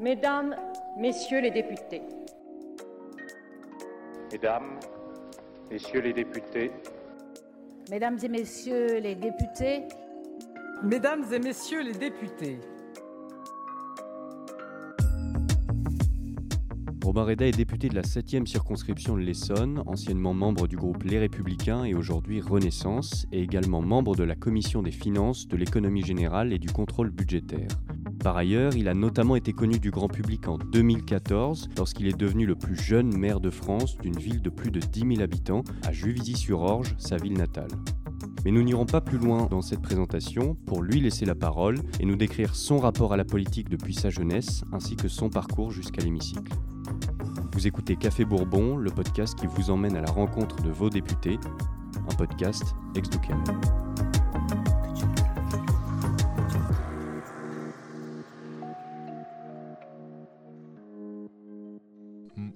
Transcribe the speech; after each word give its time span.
Mesdames, 0.00 0.56
Messieurs 0.98 1.42
les 1.42 1.50
députés. 1.50 2.00
Mesdames, 4.32 4.80
Messieurs 5.70 6.00
les 6.00 6.14
députés. 6.14 6.70
Mesdames 7.90 8.16
et 8.22 8.28
Messieurs 8.30 8.98
les 8.98 9.14
députés. 9.14 9.82
Mesdames 10.82 11.24
et 11.30 11.38
Messieurs 11.38 11.82
les 11.82 11.92
députés. 11.92 12.60
Robin 17.04 17.24
Reda 17.24 17.46
est 17.46 17.56
député 17.56 17.90
de 17.90 17.94
la 17.94 18.02
7e 18.02 18.46
circonscription 18.46 19.16
de 19.16 19.20
l'Essonne, 19.20 19.82
anciennement 19.84 20.32
membre 20.32 20.66
du 20.66 20.76
groupe 20.76 21.02
Les 21.02 21.18
Républicains 21.18 21.84
et 21.84 21.92
aujourd'hui 21.92 22.40
Renaissance, 22.40 23.26
et 23.32 23.42
également 23.42 23.82
membre 23.82 24.16
de 24.16 24.24
la 24.24 24.34
commission 24.34 24.82
des 24.82 24.92
finances, 24.92 25.46
de 25.46 25.58
l'économie 25.58 26.04
générale 26.04 26.54
et 26.54 26.58
du 26.58 26.70
contrôle 26.70 27.10
budgétaire. 27.10 27.68
Par 28.22 28.36
ailleurs, 28.36 28.76
il 28.76 28.86
a 28.88 28.94
notamment 28.94 29.34
été 29.34 29.54
connu 29.54 29.78
du 29.78 29.90
grand 29.90 30.08
public 30.08 30.46
en 30.46 30.58
2014 30.58 31.70
lorsqu'il 31.78 32.06
est 32.06 32.16
devenu 32.16 32.44
le 32.44 32.54
plus 32.54 32.76
jeune 32.76 33.16
maire 33.16 33.40
de 33.40 33.48
France 33.48 33.96
d'une 33.96 34.18
ville 34.18 34.42
de 34.42 34.50
plus 34.50 34.70
de 34.70 34.78
10 34.78 35.14
000 35.16 35.22
habitants, 35.22 35.64
à 35.86 35.92
Juvisy-sur-Orge, 35.92 36.94
sa 36.98 37.16
ville 37.16 37.38
natale. 37.38 37.70
Mais 38.44 38.50
nous 38.50 38.62
n'irons 38.62 38.84
pas 38.84 39.00
plus 39.00 39.16
loin 39.16 39.46
dans 39.46 39.62
cette 39.62 39.80
présentation 39.80 40.54
pour 40.66 40.82
lui 40.82 41.00
laisser 41.00 41.24
la 41.24 41.34
parole 41.34 41.78
et 41.98 42.04
nous 42.04 42.16
décrire 42.16 42.54
son 42.54 42.78
rapport 42.78 43.14
à 43.14 43.16
la 43.16 43.24
politique 43.24 43.70
depuis 43.70 43.94
sa 43.94 44.10
jeunesse 44.10 44.64
ainsi 44.72 44.96
que 44.96 45.08
son 45.08 45.30
parcours 45.30 45.70
jusqu'à 45.70 46.02
l'hémicycle. 46.02 46.52
Vous 47.54 47.66
écoutez 47.66 47.96
Café 47.96 48.26
Bourbon, 48.26 48.76
le 48.76 48.90
podcast 48.90 49.38
qui 49.38 49.46
vous 49.46 49.70
emmène 49.70 49.96
à 49.96 50.02
la 50.02 50.10
rencontre 50.10 50.62
de 50.62 50.70
vos 50.70 50.90
députés, 50.90 51.38
un 52.10 52.14
podcast 52.14 52.74
ex 52.94 53.08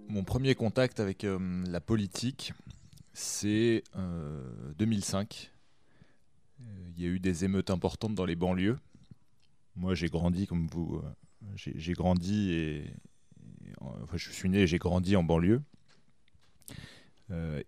Mon 0.09 0.25
premier 0.25 0.55
contact 0.55 1.01
avec 1.01 1.25
euh, 1.25 1.63
la 1.69 1.81
politique, 1.81 2.55
c'est 3.13 3.83
2005. 4.79 5.51
Euh, 6.61 6.65
euh, 6.65 6.89
il 6.97 7.03
y 7.03 7.07
a 7.07 7.09
eu 7.09 7.21
des 7.21 7.45
émeutes 7.45 7.71
importantes 7.71 8.15
dans 8.15 8.25
les 8.25 8.37
banlieues. 8.37 8.79
Moi, 9.77 9.95
j'ai 9.95 10.09
grandi 10.09 10.47
comme 10.47 10.67
vous. 10.69 11.03
j'ai 11.57 11.93
grandi 11.93 12.53
et, 12.53 12.85
enfin, 13.81 14.17
je 14.17 14.31
suis 14.31 14.49
né 14.49 14.61
et 14.61 14.67
j'ai 14.67 14.79
grandi 14.79 15.17
en 15.17 15.25
banlieue. 15.25 15.61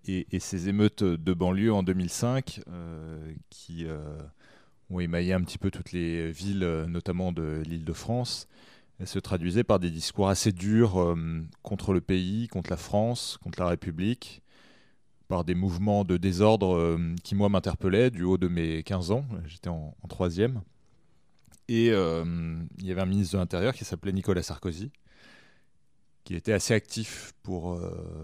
et, 0.07 0.39
ces 0.39 0.69
émeutes 0.69 1.03
de 1.03 1.35
banlieue 1.35 1.75
en 1.75 1.83
2005, 1.83 2.61
qui 3.51 3.87
ont 4.89 5.01
émaillé 5.01 5.33
un 5.33 5.43
petit 5.43 5.59
peu 5.59 5.73
toutes 5.73 5.91
les 5.91 6.31
villes, 6.31 6.85
notamment 6.89 7.33
de 7.33 7.61
l'île 7.67 7.85
de 7.85 7.93
France, 7.93 8.47
elle 8.99 9.07
se 9.07 9.19
traduisait 9.19 9.65
par 9.65 9.79
des 9.79 9.91
discours 9.91 10.29
assez 10.29 10.53
durs 10.53 11.01
euh, 11.01 11.17
contre 11.63 11.93
le 11.93 12.01
pays, 12.01 12.49
contre 12.49 12.71
la 12.71 12.77
France, 12.77 13.39
contre 13.43 13.61
la 13.61 13.69
République, 13.69 14.43
par 15.29 15.45
des 15.45 15.55
mouvements 15.55 16.05
de 16.05 16.17
désordre 16.17 16.75
euh, 16.77 17.15
qui, 17.23 17.35
moi, 17.35 17.49
m'interpellaient 17.49 18.11
du 18.11 18.23
haut 18.23 18.39
de 18.39 18.49
mes 18.49 18.83
15 18.83 19.11
ans. 19.11 19.27
J'étais 19.47 19.69
en, 19.69 19.95
troisième. 20.09 20.63
Et 21.69 21.91
euh, 21.91 22.25
il 22.79 22.87
y 22.87 22.93
avait 22.93 23.03
un 23.03 23.07
ministre 23.07 23.35
de 23.35 23.39
l'Intérieur 23.39 23.75
qui 23.75 23.85
s'appelait 23.85 24.13
Nicolas 24.13 24.43
Sarkozy, 24.43 24.91
qui 26.25 26.35
était 26.35 26.53
assez 26.53 26.75
actif 26.75 27.33
pour 27.43 27.81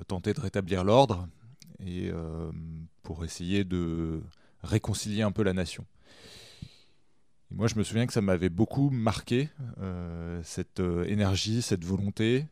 tenter 0.06 0.33
de 0.33 0.41
rétablir 0.41 0.84
l'ordre 0.84 1.28
et 1.84 2.11
pour 3.03 3.25
essayer 3.25 3.65
de 3.65 4.23
réconcilier 4.62 5.23
un 5.23 5.33
peu 5.33 5.43
la 5.43 5.53
nation 5.53 5.84
moi, 7.55 7.69
je 7.69 7.77
me 7.77 7.83
souviens 7.83 8.06
que 8.06 8.12
ça 8.12 8.20
m'avait 8.20 8.48
beaucoup 8.48 8.91
marqué, 8.91 9.48
euh, 9.81 10.41
cette 10.42 10.81
euh, 10.81 11.05
énergie, 11.05 11.62
cette 11.62 11.84
volonté. 11.84 12.47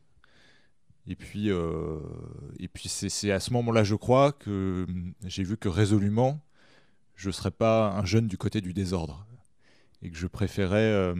Et 1.07 1.15
puis, 1.15 1.49
euh, 1.49 1.99
et 2.59 2.67
puis 2.67 2.87
c'est 2.87 3.31
à 3.31 3.39
ce 3.39 3.51
moment-là, 3.53 3.83
je 3.83 3.95
crois, 3.95 4.31
que 4.31 4.85
j'ai 5.25 5.43
vu 5.43 5.57
que 5.57 5.67
résolument, 5.67 6.39
je 7.15 7.29
ne 7.29 7.31
serais 7.31 7.51
pas 7.51 7.91
un 7.91 8.05
jeune 8.05 8.27
du 8.27 8.37
côté 8.37 8.61
du 8.61 8.73
désordre. 8.73 9.25
Et 10.03 10.09
que 10.09 10.17
je 10.17 10.27
préférais 10.27 11.13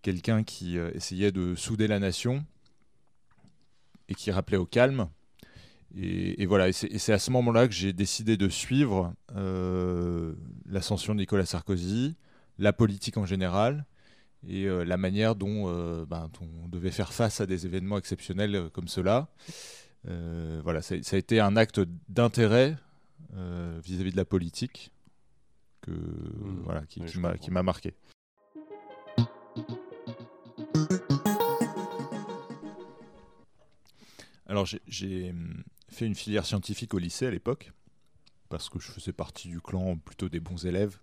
quelqu'un 0.00 0.42
qui 0.42 0.78
essayait 0.78 1.32
de 1.32 1.54
souder 1.54 1.86
la 1.86 1.98
nation 1.98 2.44
et 4.08 4.14
qui 4.14 4.30
rappelait 4.30 4.56
au 4.56 4.64
calme. 4.64 5.08
Et, 5.94 6.42
et 6.42 6.46
voilà, 6.46 6.68
et 6.68 6.72
c'est 6.72 7.12
à 7.12 7.18
ce 7.18 7.30
moment-là 7.30 7.68
que 7.68 7.74
j'ai 7.74 7.92
décidé 7.92 8.38
de 8.38 8.48
suivre 8.48 9.14
l'ascension 10.66 11.14
de 11.14 11.20
Nicolas 11.20 11.46
Sarkozy, 11.46 12.16
la 12.58 12.72
politique 12.72 13.16
en 13.16 13.26
général 13.26 13.86
et 14.46 14.64
euh, 14.64 14.84
la 14.84 14.96
manière 14.96 15.34
euh, 15.42 16.06
ben, 16.06 16.30
dont, 16.32 16.48
on 16.64 16.68
devait 16.68 16.90
faire 16.90 17.12
face 17.12 17.40
à 17.40 17.46
des 17.46 17.66
événements 17.66 17.98
exceptionnels 17.98 18.54
euh, 18.54 18.68
comme 18.68 18.88
cela. 18.88 19.28
voilà, 20.04 20.82
ça, 20.82 20.94
a 20.94 21.16
été 21.16 21.40
un 21.40 21.56
acte 21.56 21.80
d'intérêt 22.08 22.76
vis-à-vis 23.32 24.12
de 24.12 24.16
la 24.16 24.24
politique 24.24 24.90
que, 25.82 25.90
mmh. 25.90 26.62
voilà, 26.64 26.82
qui, 26.86 27.00
qui 27.40 27.50
m'a 27.50 27.62
marqué. 27.62 27.94
Alors 34.46 34.66
j'ai 34.66 35.30
hum, 35.30 35.62
fait 35.90 36.06
une 36.06 36.14
filière 36.14 36.46
scientifique 36.46 36.94
au 36.94 36.98
lycée 36.98 37.26
à 37.26 37.30
l'époque, 37.30 37.72
parce 38.48 38.70
que 38.70 38.78
je 38.78 38.90
faisais 38.90 39.12
partie 39.12 39.48
du 39.48 39.60
clan 39.60 39.98
plutôt 39.98 40.30
des 40.30 40.40
bons 40.40 40.64
élèves 40.64 40.98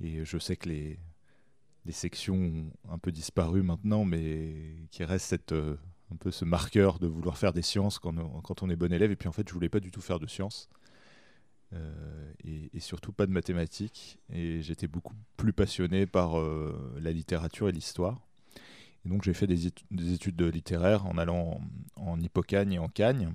et 0.00 0.24
je 0.24 0.38
sais 0.38 0.56
que 0.56 0.68
les, 0.68 0.98
sections 1.90 2.34
ont 2.84 2.92
un 2.92 2.98
peu 2.98 3.12
disparu 3.12 3.62
maintenant, 3.62 4.04
mais 4.04 4.88
qui 4.90 5.04
reste 5.04 5.26
cette, 5.26 5.52
euh, 5.52 5.76
un 6.12 6.16
peu 6.16 6.30
ce 6.30 6.44
marqueur 6.44 6.98
de 6.98 7.06
vouloir 7.06 7.38
faire 7.38 7.52
des 7.52 7.62
sciences 7.62 7.98
quand 7.98 8.62
on, 8.62 8.70
est 8.70 8.76
bon 8.76 8.92
élève. 8.92 9.10
Et 9.12 9.16
puis 9.16 9.28
en 9.28 9.32
fait, 9.32 9.48
je 9.48 9.54
voulais 9.54 9.68
pas 9.68 9.80
du 9.80 9.90
tout 9.90 10.00
faire 10.00 10.18
de 10.18 10.26
sciences. 10.26 10.68
Euh, 11.72 12.32
et, 12.44 12.80
surtout 12.80 13.12
pas 13.12 13.26
de 13.26 13.32
mathématiques. 13.32 14.18
Et 14.32 14.62
j'étais 14.62 14.88
beaucoup 14.88 15.14
plus 15.36 15.52
passionné 15.52 16.06
par 16.06 16.38
euh, 16.38 16.94
la 17.00 17.12
littérature 17.12 17.68
et 17.68 17.72
l'histoire. 17.72 18.20
Et 19.04 19.08
donc 19.08 19.22
j'ai 19.22 19.34
fait 19.34 19.46
des, 19.46 19.72
des, 19.92 20.12
études 20.12 20.40
littéraires 20.42 21.06
en 21.06 21.18
allant 21.18 21.60
en, 21.96 22.10
en 22.10 22.20
Hippocagne 22.20 22.72
et 22.72 22.78
en 22.78 22.88
Cagne. 22.88 23.32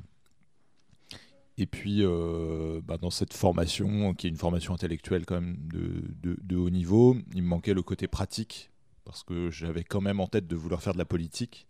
Et 1.57 1.66
puis, 1.66 2.00
euh, 2.01 2.81
bah, 2.84 2.97
dans 2.97 3.09
cette 3.09 3.34
formation, 3.34 4.13
qui 4.13 4.28
est 4.28 4.29
une 4.29 4.38
formation 4.38 4.73
intellectuelle 4.73 5.25
quand 5.25 5.35
même 5.35 5.57
de, 5.72 6.56
haut 6.56 6.69
niveau, 6.69 7.17
il 7.34 7.44
me 7.44 7.47
manquait 7.47 7.73
le 7.73 7.84
côté 7.84 8.07
pratique, 8.07 8.72
parce 9.03 9.23
que 9.23 9.50
j'avais 9.51 9.84
quand 9.84 10.01
même 10.01 10.19
en 10.19 10.28
tête 10.28 10.47
de 10.47 10.56
vouloir 10.56 10.81
faire 10.81 10.94
de 10.94 10.97
la 10.97 11.06
politique, 11.06 11.67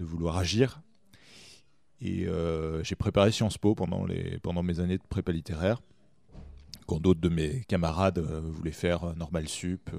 de 0.00 0.04
vouloir 0.04 0.36
agir. 0.38 0.80
Et 2.00 2.26
euh, 2.26 2.82
j'ai 2.82 2.94
préparé 2.94 3.32
Sciences 3.32 3.58
Po 3.58 3.74
pendant, 3.74 4.04
les, 4.04 4.38
pendant 4.38 4.62
mes 4.62 4.80
années 4.80 4.98
de 4.98 5.02
prépa 5.08 5.32
littéraire, 5.32 5.80
quand 6.86 7.00
d'autres 7.00 7.20
de 7.20 7.28
mes 7.28 7.64
camarades 7.68 8.18
euh, 8.18 8.40
voulaient 8.42 8.70
faire 8.70 9.14
Normal 9.16 9.48
Sup, 9.48 9.90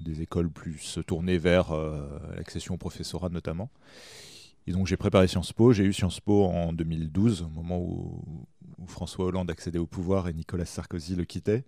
des 0.00 0.22
écoles 0.22 0.50
plus 0.50 0.98
tournées 1.06 1.38
vers 1.38 1.72
l'accession 2.34 2.74
au 2.74 2.76
professorat 2.76 3.28
notamment. 3.28 3.70
Et 4.66 4.72
donc 4.72 4.86
j'ai 4.86 4.96
préparé 4.96 5.28
Sciences 5.28 5.52
Po. 5.52 5.72
J'ai 5.72 5.84
eu 5.84 5.92
Sciences 5.92 6.20
Po 6.20 6.44
en 6.44 6.72
2012, 6.72 7.42
au 7.42 7.48
moment 7.48 7.78
où, 7.80 8.46
François 8.86 9.26
Hollande 9.26 9.50
accédait 9.50 9.78
au 9.78 9.86
pouvoir 9.86 10.28
et 10.28 10.32
Nicolas 10.32 10.64
Sarkozy 10.64 11.14
le 11.14 11.24
quittait. 11.24 11.64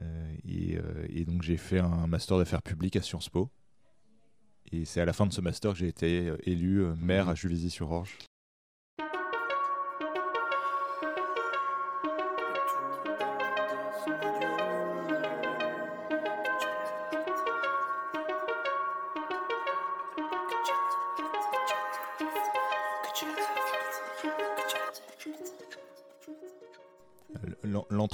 Euh, 0.00 0.34
euh, 0.48 1.06
et, 1.08 1.24
donc 1.24 1.42
j'ai 1.42 1.56
fait 1.56 1.78
un 1.78 2.06
master 2.08 2.38
d'affaires 2.38 2.62
publiques 2.62 2.96
à 2.96 3.02
Sciences 3.02 3.28
Po. 3.28 3.48
Et 4.72 4.84
c'est 4.84 5.00
à 5.00 5.04
la 5.04 5.12
fin 5.12 5.26
de 5.26 5.32
ce 5.32 5.40
master 5.40 5.72
que 5.72 5.78
j'ai 5.78 5.88
été 5.88 6.28
euh, 6.28 6.36
élu 6.42 6.84
maire 6.96 7.28
à 7.28 7.34
Juvisy-sur-Orge. 7.34 8.18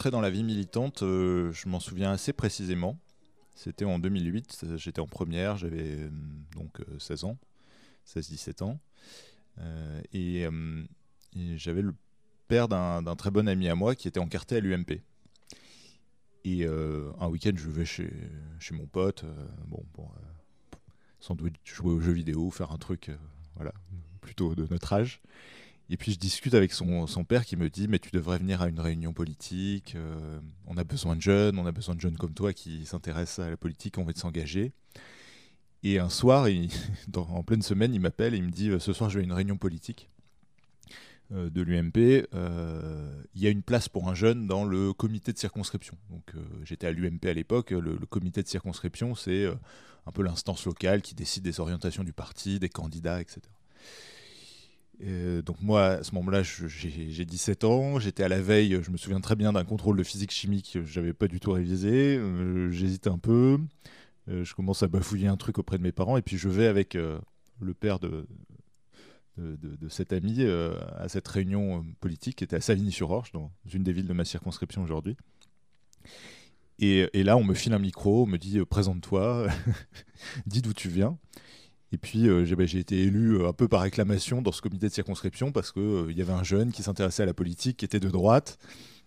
Dans 0.04 0.20
la 0.20 0.30
vie 0.30 0.44
militante, 0.44 1.02
euh, 1.02 1.52
je 1.52 1.68
m'en 1.68 1.80
souviens 1.80 2.12
assez 2.12 2.32
précisément. 2.32 2.96
C'était 3.56 3.84
en 3.84 3.98
2008, 3.98 4.76
j'étais 4.76 5.00
en 5.00 5.08
première, 5.08 5.56
j'avais 5.56 5.82
euh, 5.82 6.08
donc 6.54 6.80
16 7.00 7.24
euh, 7.24 7.26
ans, 7.26 7.38
16-17 8.06 8.62
ans. 8.62 8.78
et, 10.12 10.46
j'avais 11.56 11.82
le 11.82 11.94
père 12.46 12.68
d'un 12.68 13.16
très 13.16 13.32
bon 13.32 13.48
ami 13.48 13.68
à 13.68 13.74
moi 13.74 13.96
qui 13.96 14.06
était 14.06 14.20
encarté 14.20 14.56
à 14.56 14.60
l'UMP. 14.60 15.02
Et 16.44 16.64
un 16.64 17.28
week-end, 17.28 17.52
je 17.56 17.68
vais 17.68 17.84
chez, 17.84 18.10
chez 18.60 18.74
mon 18.74 18.86
pote, 18.86 19.24
bon, 19.66 19.84
bon 19.94 20.08
sans 21.20 21.34
doute 21.34 21.54
jouer 21.64 21.92
aux 21.92 22.00
jeux 22.00 22.12
vidéo, 22.12 22.50
faire 22.50 22.70
un 22.70 22.78
truc, 22.78 23.10
voilà, 23.56 23.74
plutôt 24.20 24.54
de 24.54 24.66
notre 24.70 24.92
âge. 24.92 25.20
Et 25.90 25.96
puis 25.96 26.12
je 26.12 26.18
discute 26.18 26.54
avec 26.54 26.72
son, 26.72 27.06
père 27.26 27.46
qui 27.46 27.56
me 27.56 27.70
dit 27.70 27.88
mais 27.88 27.98
tu 27.98 28.10
devrais 28.10 28.38
venir 28.38 28.60
à 28.60 28.68
une 28.68 28.80
réunion 28.80 29.12
politique, 29.12 29.94
euh, 29.96 30.38
on 30.66 30.76
a 30.76 30.84
besoin 30.84 31.16
de 31.16 31.22
jeunes, 31.22 31.58
on 31.58 31.66
a 31.66 31.72
besoin 31.72 31.94
de 31.94 32.00
jeunes 32.00 32.16
comme 32.16 32.34
toi 32.34 32.52
qui 32.52 32.84
s'intéressent 32.84 33.46
à 33.46 33.50
la 33.50 33.56
politique, 33.56 33.96
on 33.96 34.04
veut 34.04 34.12
s'engager. 34.14 34.72
Et 35.82 35.98
un 35.98 36.10
soir, 36.10 36.46
en 37.14 37.42
pleine 37.42 37.62
semaine, 37.62 37.94
il 37.94 38.00
m'appelle 38.00 38.34
et 38.34 38.36
il 38.36 38.42
me 38.42 38.50
dit 38.50 38.70
Ce 38.80 38.92
soir, 38.92 39.08
je 39.08 39.18
vais 39.18 39.22
à 39.22 39.24
une 39.24 39.32
réunion 39.32 39.56
politique 39.56 40.10
de 41.30 41.62
l'UMP. 41.62 42.26
Il 43.34 43.42
y 43.42 43.46
a 43.46 43.50
une 43.50 43.62
place 43.62 43.88
pour 43.88 44.08
un 44.08 44.14
jeune 44.14 44.46
dans 44.46 44.64
le 44.64 44.92
comité 44.92 45.32
de 45.32 45.38
circonscription. 45.38 45.96
Donc, 46.10 46.32
j'étais 46.64 46.88
à 46.88 46.90
l'UMP 46.90 47.26
à 47.26 47.32
l'époque. 47.32 47.70
Le, 47.70 47.96
le, 47.96 48.06
comité 48.06 48.42
de 48.42 48.48
circonscription, 48.48 49.14
c'est 49.14 49.46
un 50.06 50.10
peu 50.10 50.22
l'instance 50.22 50.66
locale 50.66 51.00
qui 51.00 51.14
décide 51.14 51.44
des 51.44 51.60
orientations 51.60 52.02
du 52.02 52.12
parti, 52.12 52.58
des 52.58 52.68
candidats, 52.68 53.20
etc. 53.20 53.40
Euh, 55.02 55.42
donc 55.42 55.60
moi, 55.60 55.86
à 55.86 56.02
ce 56.02 56.14
moment-là, 56.14 56.42
j'ai 56.42 57.24
17 57.24 57.64
ans, 57.64 57.98
j'étais 57.98 58.24
à 58.24 58.28
la 58.28 58.40
veille, 58.40 58.80
je 58.82 58.90
me 58.90 58.96
souviens 58.96 59.20
très 59.20 59.36
bien 59.36 59.52
d'un 59.52 59.64
contrôle 59.64 59.96
de 59.96 60.02
physique 60.02 60.32
chimique 60.32 60.72
que 60.74 60.84
j'avais 60.84 61.12
pas 61.12 61.28
du 61.28 61.38
tout 61.38 61.52
révisé, 61.52 62.16
euh, 62.16 62.70
j'hésite 62.70 63.06
un 63.06 63.18
peu, 63.18 63.60
euh, 64.28 64.44
je 64.44 64.54
commence 64.54 64.82
à 64.82 64.88
bafouiller 64.88 65.28
un 65.28 65.36
truc 65.36 65.58
auprès 65.58 65.78
de 65.78 65.82
mes 65.82 65.92
parents, 65.92 66.16
et 66.16 66.22
puis 66.22 66.36
je 66.36 66.48
vais 66.48 66.66
avec 66.66 66.94
le 66.94 67.74
père 67.74 68.00
de, 68.00 68.26
de, 69.36 69.88
cet 69.88 70.12
ami 70.12 70.44
à 70.44 71.08
cette 71.08 71.28
réunion 71.28 71.84
politique 72.00 72.36
qui 72.36 72.44
était 72.44 72.56
à 72.56 72.60
Savigny-sur-Orge, 72.60 73.30
dans 73.32 73.52
une 73.72 73.84
des 73.84 73.92
villes 73.92 74.08
de 74.08 74.12
ma 74.12 74.24
circonscription 74.24 74.82
aujourd'hui. 74.82 75.16
Et, 76.80 77.08
et, 77.12 77.24
là, 77.24 77.36
on 77.36 77.42
me 77.42 77.54
file 77.54 77.72
un 77.72 77.80
micro, 77.80 78.22
on 78.22 78.26
me 78.26 78.38
dit 78.38 78.60
présente-toi, 78.64 79.48
dis 80.46 80.62
d'où 80.62 80.72
tu 80.72 80.88
viens. 80.88 81.18
Et 81.92 81.98
puis 81.98 82.28
euh, 82.28 82.44
bah, 82.56 82.66
j'ai 82.66 82.78
été 82.78 82.98
élu 82.98 83.36
euh, 83.36 83.48
un 83.48 83.52
peu 83.52 83.68
par 83.68 83.80
réclamation 83.80 84.42
dans 84.42 84.52
ce 84.52 84.60
comité 84.60 84.88
de 84.88 84.92
circonscription 84.92 85.52
parce 85.52 85.72
qu'il 85.72 85.82
euh, 85.82 86.12
y 86.12 86.20
avait 86.20 86.32
un 86.32 86.42
jeune 86.42 86.70
qui 86.70 86.82
s'intéressait 86.82 87.22
à 87.22 87.26
la 87.26 87.34
politique, 87.34 87.78
qui 87.78 87.84
était 87.84 88.00
de 88.00 88.10
droite. 88.10 88.58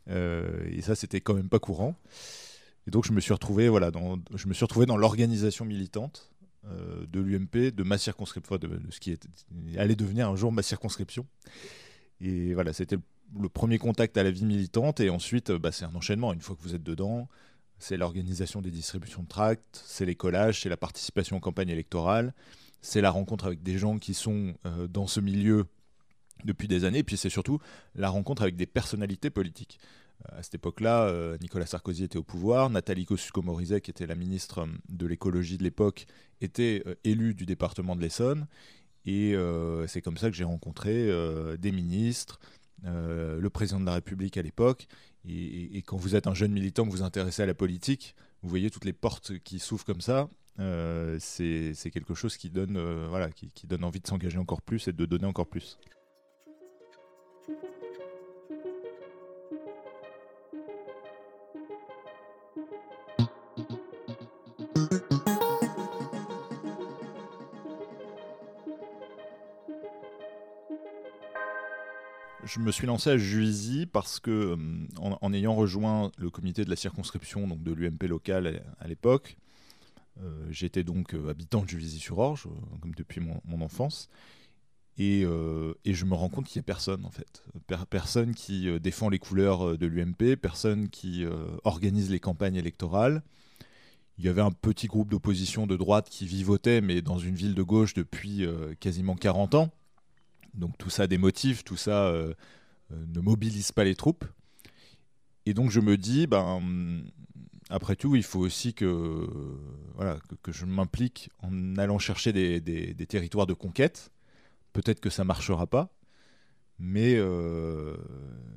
et 0.07 0.81
ça, 0.81 0.95
c'était 0.95 1.21
quand 1.21 1.35
même 1.35 1.49
pas 1.49 1.59
courant. 1.59 1.95
Et 2.87 2.91
donc 2.91 3.05
je 3.05 3.13
me 3.13 3.19
suis 3.19 3.33
retrouvé, 3.33 3.69
voilà, 3.69 3.91
dans, 3.91 4.17
je 4.33 4.47
me 4.47 4.53
suis 4.53 4.65
retrouvé 4.65 4.85
dans 4.85 4.97
l'organisation 4.97 5.65
militante 5.65 6.31
de 6.63 7.19
l'UMP, 7.19 7.71
de 7.71 7.83
ma 7.83 7.97
circonscription, 7.97 8.57
de, 8.57 8.79
ce 8.89 8.99
qui 8.99 9.17
allait 9.77 9.95
devenir 9.95 10.29
un 10.29 10.35
jour 10.35 10.51
ma 10.51 10.63
circonscription. 10.63 11.27
Et 12.19 12.53
voilà, 12.55 12.73
c'était 12.73 12.97
le, 13.39 13.49
premier 13.49 13.77
contact 13.77 14.17
à 14.17 14.23
la 14.23 14.31
vie 14.31 14.45
militante. 14.45 14.99
Et 14.99 15.11
ensuite, 15.11 15.51
bah, 15.51 15.71
c'est 15.71 15.85
un 15.85 15.95
enchaînement. 15.95 16.33
Une 16.33 16.41
fois 16.41 16.55
que 16.55 16.61
vous 16.63 16.73
êtes 16.73 16.83
dedans, 16.83 17.29
c'est 17.77 17.97
l'organisation 17.97 18.61
des 18.61 18.71
distributions 18.71 19.23
de 19.23 19.27
tracts, 19.27 19.83
c'est 19.85 20.05
les 20.05 20.15
collages, 20.15 20.61
c'est 20.61 20.69
la 20.69 20.77
participation 20.77 21.37
aux 21.37 21.39
campagnes 21.39 21.69
électorales 21.69 22.33
c'est 22.81 23.01
la 23.01 23.11
rencontre 23.11 23.45
avec 23.45 23.63
des 23.63 23.77
gens 23.77 23.97
qui 23.99 24.13
sont 24.13 24.55
euh, 24.65 24.87
dans 24.87 25.07
ce 25.07 25.19
milieu 25.19 25.65
depuis 26.43 26.67
des 26.67 26.85
années, 26.85 26.99
et 26.99 27.03
puis 27.03 27.17
c'est 27.17 27.29
surtout 27.29 27.59
la 27.95 28.09
rencontre 28.09 28.41
avec 28.41 28.55
des 28.55 28.65
personnalités 28.65 29.29
politiques. 29.29 29.79
Euh, 30.25 30.39
à 30.39 30.43
cette 30.43 30.55
époque-là, 30.55 31.03
euh, 31.03 31.37
Nicolas 31.39 31.67
Sarkozy 31.67 32.03
était 32.03 32.17
au 32.17 32.23
pouvoir, 32.23 32.69
Nathalie 32.71 33.05
Kosciusko-Morizet, 33.05 33.81
qui 33.81 33.91
était 33.91 34.07
la 34.07 34.15
ministre 34.15 34.67
de 34.89 35.05
l'écologie 35.05 35.57
de 35.57 35.63
l'époque, 35.63 36.07
était 36.41 36.83
élue 37.03 37.35
du 37.35 37.45
département 37.45 37.95
de 37.95 38.01
l'Essonne, 38.01 38.47
et 39.05 39.35
c'est 39.87 40.01
comme 40.01 40.17
ça 40.17 40.29
que 40.29 40.35
j'ai 40.35 40.43
rencontré 40.43 41.09
des 41.57 41.71
ministres, 41.71 42.39
le 42.83 43.47
président 43.49 43.79
de 43.79 43.85
la 43.85 43.95
République 43.95 44.37
à 44.37 44.43
l'époque, 44.43 44.87
et, 45.27 45.81
quand 45.85 45.97
vous 45.97 46.15
êtes 46.15 46.27
un 46.27 46.33
jeune 46.33 46.51
militant 46.51 46.85
que 46.85 46.91
vous 46.91 47.03
intéressez 47.03 47.43
à 47.43 47.45
la 47.45 47.53
politique, 47.53 48.15
vous 48.41 48.49
voyez 48.49 48.69
toutes 48.69 48.85
les 48.85 48.93
portes 48.93 49.37
qui 49.39 49.59
s'ouvrent 49.59 49.85
comme 49.85 50.01
ça, 50.01 50.29
euh, 50.59 51.17
c'est 51.19 51.91
quelque 51.91 52.13
chose 52.13 52.37
qui 52.37 52.49
donne, 52.49 52.77
euh, 52.77 53.07
voilà, 53.09 53.31
qui, 53.31 53.51
qui 53.51 53.67
donne 53.67 53.83
envie 53.83 53.99
de 53.99 54.07
s'engager 54.07 54.37
encore 54.37 54.61
plus 54.61 54.87
et 54.87 54.93
de 54.93 55.05
donner 55.05 55.25
encore 55.25 55.47
plus. 55.47 55.77
Je 72.53 72.59
me 72.59 72.71
suis 72.71 72.85
lancé 72.85 73.09
à 73.09 73.17
Juvisy 73.17 73.85
parce 73.85 74.19
que, 74.19 74.31
euh, 74.31 74.57
en, 74.97 75.33
ayant 75.33 75.55
rejoint 75.55 76.11
le 76.17 76.29
comité 76.29 76.65
de 76.65 76.69
la 76.69 76.75
circonscription 76.75 77.47
donc 77.47 77.63
de 77.63 77.71
l'UMP 77.71 78.03
local 78.07 78.61
à 78.79 78.87
l'époque, 78.87 79.37
euh, 80.21 80.47
j'étais 80.49 80.83
donc 80.83 81.13
euh, 81.13 81.29
habitant 81.29 81.63
de 81.63 81.69
Juvisy-sur-Orge, 81.69 82.47
comme 82.81 82.93
depuis 82.95 83.21
mon, 83.21 83.61
enfance. 83.61 84.09
Et, 84.97 85.21
je 85.23 86.05
me 86.05 86.13
rends 86.13 86.29
compte 86.29 86.45
qu'il 86.45 86.59
n'y 86.59 86.63
a 86.63 86.67
personne, 86.67 87.05
en 87.05 87.09
fait. 87.09 87.43
personne 87.89 88.35
qui 88.35 88.67
défend 88.79 89.09
les 89.09 89.17
couleurs 89.17 89.77
de 89.77 89.87
l'UMP, 89.87 90.35
personne 90.35 90.89
qui 90.89 91.25
organise 91.63 92.11
les 92.11 92.19
campagnes 92.19 92.55
électorales. 92.55 93.23
Il 94.19 94.25
y 94.25 94.27
avait 94.27 94.41
un 94.41 94.51
petit 94.51 94.85
groupe 94.87 95.09
d'opposition 95.09 95.65
de 95.65 95.75
droite 95.75 96.07
qui 96.09 96.27
vivotait, 96.27 96.81
mais 96.81 97.01
dans 97.01 97.17
une 97.17 97.33
ville 97.33 97.55
de 97.55 97.63
gauche 97.63 97.95
depuis 97.95 98.45
quasiment 98.79 99.15
40 99.15 99.55
ans. 99.55 99.71
Donc 100.53 100.77
tout 100.77 100.89
ça 100.89 101.07
démotive, 101.07 101.63
tout 101.63 101.77
ça 101.77 102.13
ne 102.89 103.19
mobilise 103.19 103.71
pas 103.71 103.83
les 103.83 103.95
troupes. 103.95 104.25
Et 105.45 105.53
donc 105.53 105.71
je 105.71 105.79
me 105.79 105.97
dis, 105.97 106.27
ben, 106.27 106.61
après 107.71 107.95
tout, 107.95 108.17
il 108.17 108.23
faut 108.23 108.39
aussi 108.39 108.73
que, 108.73 109.27
voilà, 109.95 110.17
que, 110.43 110.51
je 110.51 110.65
m'implique 110.65 111.29
en 111.41 111.77
allant 111.77 111.99
chercher 111.99 112.33
des, 112.33 113.05
territoires 113.07 113.47
de 113.47 113.53
conquête. 113.53 114.11
Peut-être 114.73 114.99
que 114.99 115.09
ça 115.09 115.23
marchera 115.23 115.67
pas, 115.67 115.93
mais, 116.79 117.15
euh, 117.15 117.95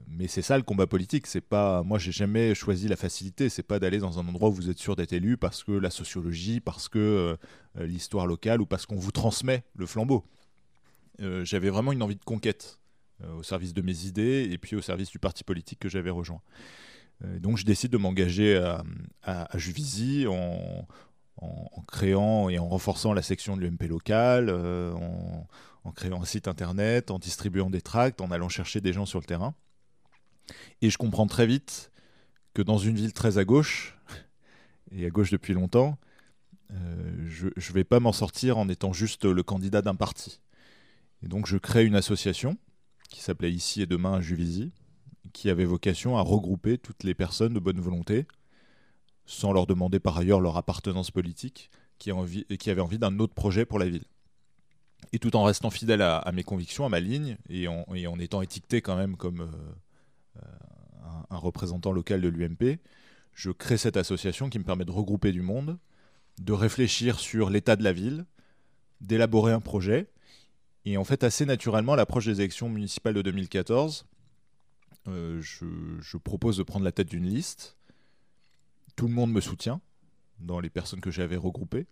mais 0.08 0.26
c'est 0.26 0.42
ça 0.42 0.56
le 0.56 0.64
combat 0.64 0.88
politique. 0.88 1.28
C'est 1.28 1.40
pas, 1.40 1.84
moi, 1.84 1.98
j'ai 1.98 2.10
jamais 2.10 2.54
choisi 2.54 2.88
la 2.88 2.96
facilité. 2.96 3.48
C'est 3.48 3.62
pas 3.62 3.78
d'aller 3.78 3.98
dans 3.98 4.18
un 4.18 4.26
endroit 4.26 4.48
où 4.48 4.52
vous 4.52 4.70
êtes 4.70 4.78
sûr 4.78 4.96
d'être 4.96 5.12
élu 5.12 5.36
parce 5.36 5.62
que 5.62 5.72
la 5.72 5.90
sociologie, 5.90 6.60
parce 6.60 6.88
que 6.88 6.98
euh, 7.78 7.86
l'histoire 7.86 8.26
locale 8.26 8.60
ou 8.60 8.66
parce 8.66 8.84
qu'on 8.86 8.96
vous 8.96 9.12
transmet 9.12 9.64
le 9.76 9.86
flambeau. 9.86 10.24
Euh, 11.20 11.44
j'avais 11.44 11.70
vraiment 11.70 11.92
une 11.92 12.02
envie 12.02 12.16
de 12.16 12.24
conquête 12.24 12.78
au 13.38 13.42
service 13.42 13.72
de 13.72 13.80
mes 13.80 14.06
idées 14.06 14.48
et 14.50 14.58
puis 14.58 14.74
au 14.74 14.82
service 14.82 15.08
du 15.08 15.18
parti 15.18 15.44
politique 15.44 15.78
que 15.78 15.88
j'avais 15.88 16.10
rejoint. 16.10 16.42
Euh, 17.22 17.38
donc 17.38 17.56
je 17.56 17.64
décide 17.64 17.90
de 17.90 17.96
m'engager 17.96 18.56
à, 19.22 19.48
Juvisy 19.54 20.26
en, 20.26 20.86
créant 21.86 22.48
et 22.48 22.58
en 22.58 22.68
renforçant 22.68 23.12
la 23.12 23.22
section 23.22 23.56
de 23.56 23.62
l'UMP 23.62 23.88
locale, 23.88 24.48
euh, 24.48 24.92
en, 25.84 25.92
créant 25.92 26.22
un 26.22 26.24
site 26.24 26.48
internet, 26.48 27.10
en 27.10 27.18
distribuant 27.18 27.70
des 27.70 27.82
tracts, 27.82 28.20
en 28.20 28.30
allant 28.30 28.48
chercher 28.48 28.80
des 28.80 28.92
gens 28.92 29.06
sur 29.06 29.20
le 29.20 29.26
terrain. 29.26 29.54
Et 30.80 30.90
je 30.90 30.98
comprends 30.98 31.26
très 31.26 31.46
vite 31.46 31.92
que 32.54 32.62
dans 32.62 32.78
une 32.78 32.96
ville 32.96 33.12
très 33.12 33.38
à 33.38 33.44
gauche, 33.44 33.98
et 34.92 35.06
à 35.06 35.10
gauche 35.10 35.30
depuis 35.30 35.54
longtemps, 35.54 35.98
euh, 36.72 37.26
je 37.26 37.46
ne 37.46 37.74
vais 37.74 37.84
pas 37.84 38.00
m'en 38.00 38.12
sortir 38.12 38.56
en 38.58 38.68
étant 38.68 38.92
juste 38.92 39.24
le 39.24 39.42
candidat 39.42 39.82
d'un 39.82 39.94
parti. 39.94 40.40
Et 41.24 41.28
donc 41.28 41.46
je 41.46 41.56
crée 41.56 41.86
une 41.86 41.94
association 41.94 42.58
qui 43.08 43.20
s'appelait 43.20 43.50
Ici 43.50 43.80
et 43.80 43.86
Demain 43.86 44.14
à 44.14 44.20
Juvisy, 44.20 44.72
qui 45.32 45.48
avait 45.48 45.64
vocation 45.64 46.18
à 46.18 46.20
regrouper 46.20 46.76
toutes 46.78 47.02
les 47.02 47.14
personnes 47.14 47.54
de 47.54 47.60
bonne 47.60 47.80
volonté, 47.80 48.26
sans 49.24 49.52
leur 49.52 49.66
demander 49.66 50.00
par 50.00 50.18
ailleurs 50.18 50.40
leur 50.40 50.56
appartenance 50.56 51.10
politique, 51.10 51.70
qui, 51.98 52.10
avaient 52.10 52.80
envie 52.80 52.98
d'un 52.98 53.18
autre 53.18 53.32
projet 53.32 53.64
pour 53.64 53.78
la 53.78 53.88
ville. 53.88 54.04
Et 55.12 55.18
tout 55.18 55.34
en 55.36 55.44
restant 55.44 55.70
fidèle 55.70 56.02
à, 56.02 56.30
mes 56.32 56.42
convictions, 56.42 56.84
à 56.84 56.88
ma 56.88 57.00
ligne, 57.00 57.38
et 57.48 57.68
en, 57.68 57.86
en, 57.88 58.18
étant 58.18 58.42
étiqueté 58.42 58.82
quand 58.82 58.96
même 58.96 59.16
comme 59.16 59.40
euh, 59.40 60.42
euh, 60.42 60.46
un, 61.30 61.36
représentant 61.38 61.92
local 61.92 62.20
de 62.20 62.28
l'UMP, 62.28 62.78
je 63.32 63.50
crée 63.50 63.78
cette 63.78 63.96
association 63.96 64.50
qui 64.50 64.58
me 64.58 64.64
permet 64.64 64.84
de 64.84 64.90
regrouper 64.90 65.32
du 65.32 65.42
monde, 65.42 65.78
de 66.40 66.52
réfléchir 66.52 67.18
sur 67.18 67.48
l'état 67.48 67.76
de 67.76 67.84
la 67.84 67.92
ville, 67.92 68.26
d'élaborer 69.00 69.52
un 69.52 69.60
projet. 69.60 70.08
Et 70.84 70.96
en 70.96 71.04
fait, 71.04 71.24
assez 71.24 71.46
naturellement, 71.46 71.94
l'approche 71.94 72.26
des 72.26 72.40
élections 72.40 72.68
municipales 72.68 73.14
de 73.14 73.22
2014, 73.22 74.06
euh, 75.08 75.40
je, 75.40 76.16
propose 76.18 76.56
de 76.56 76.62
prendre 76.62 76.84
la 76.84 76.92
tête 76.92 77.08
d'une 77.08 77.26
liste. 77.26 77.76
Tout 78.96 79.06
le 79.06 79.14
monde 79.14 79.32
me 79.32 79.40
soutient 79.40 79.80
dans 80.40 80.60
les 80.60 80.70
personnes 80.70 81.00
que 81.00 81.10
j'avais 81.10 81.36
regroupées. 81.36 81.86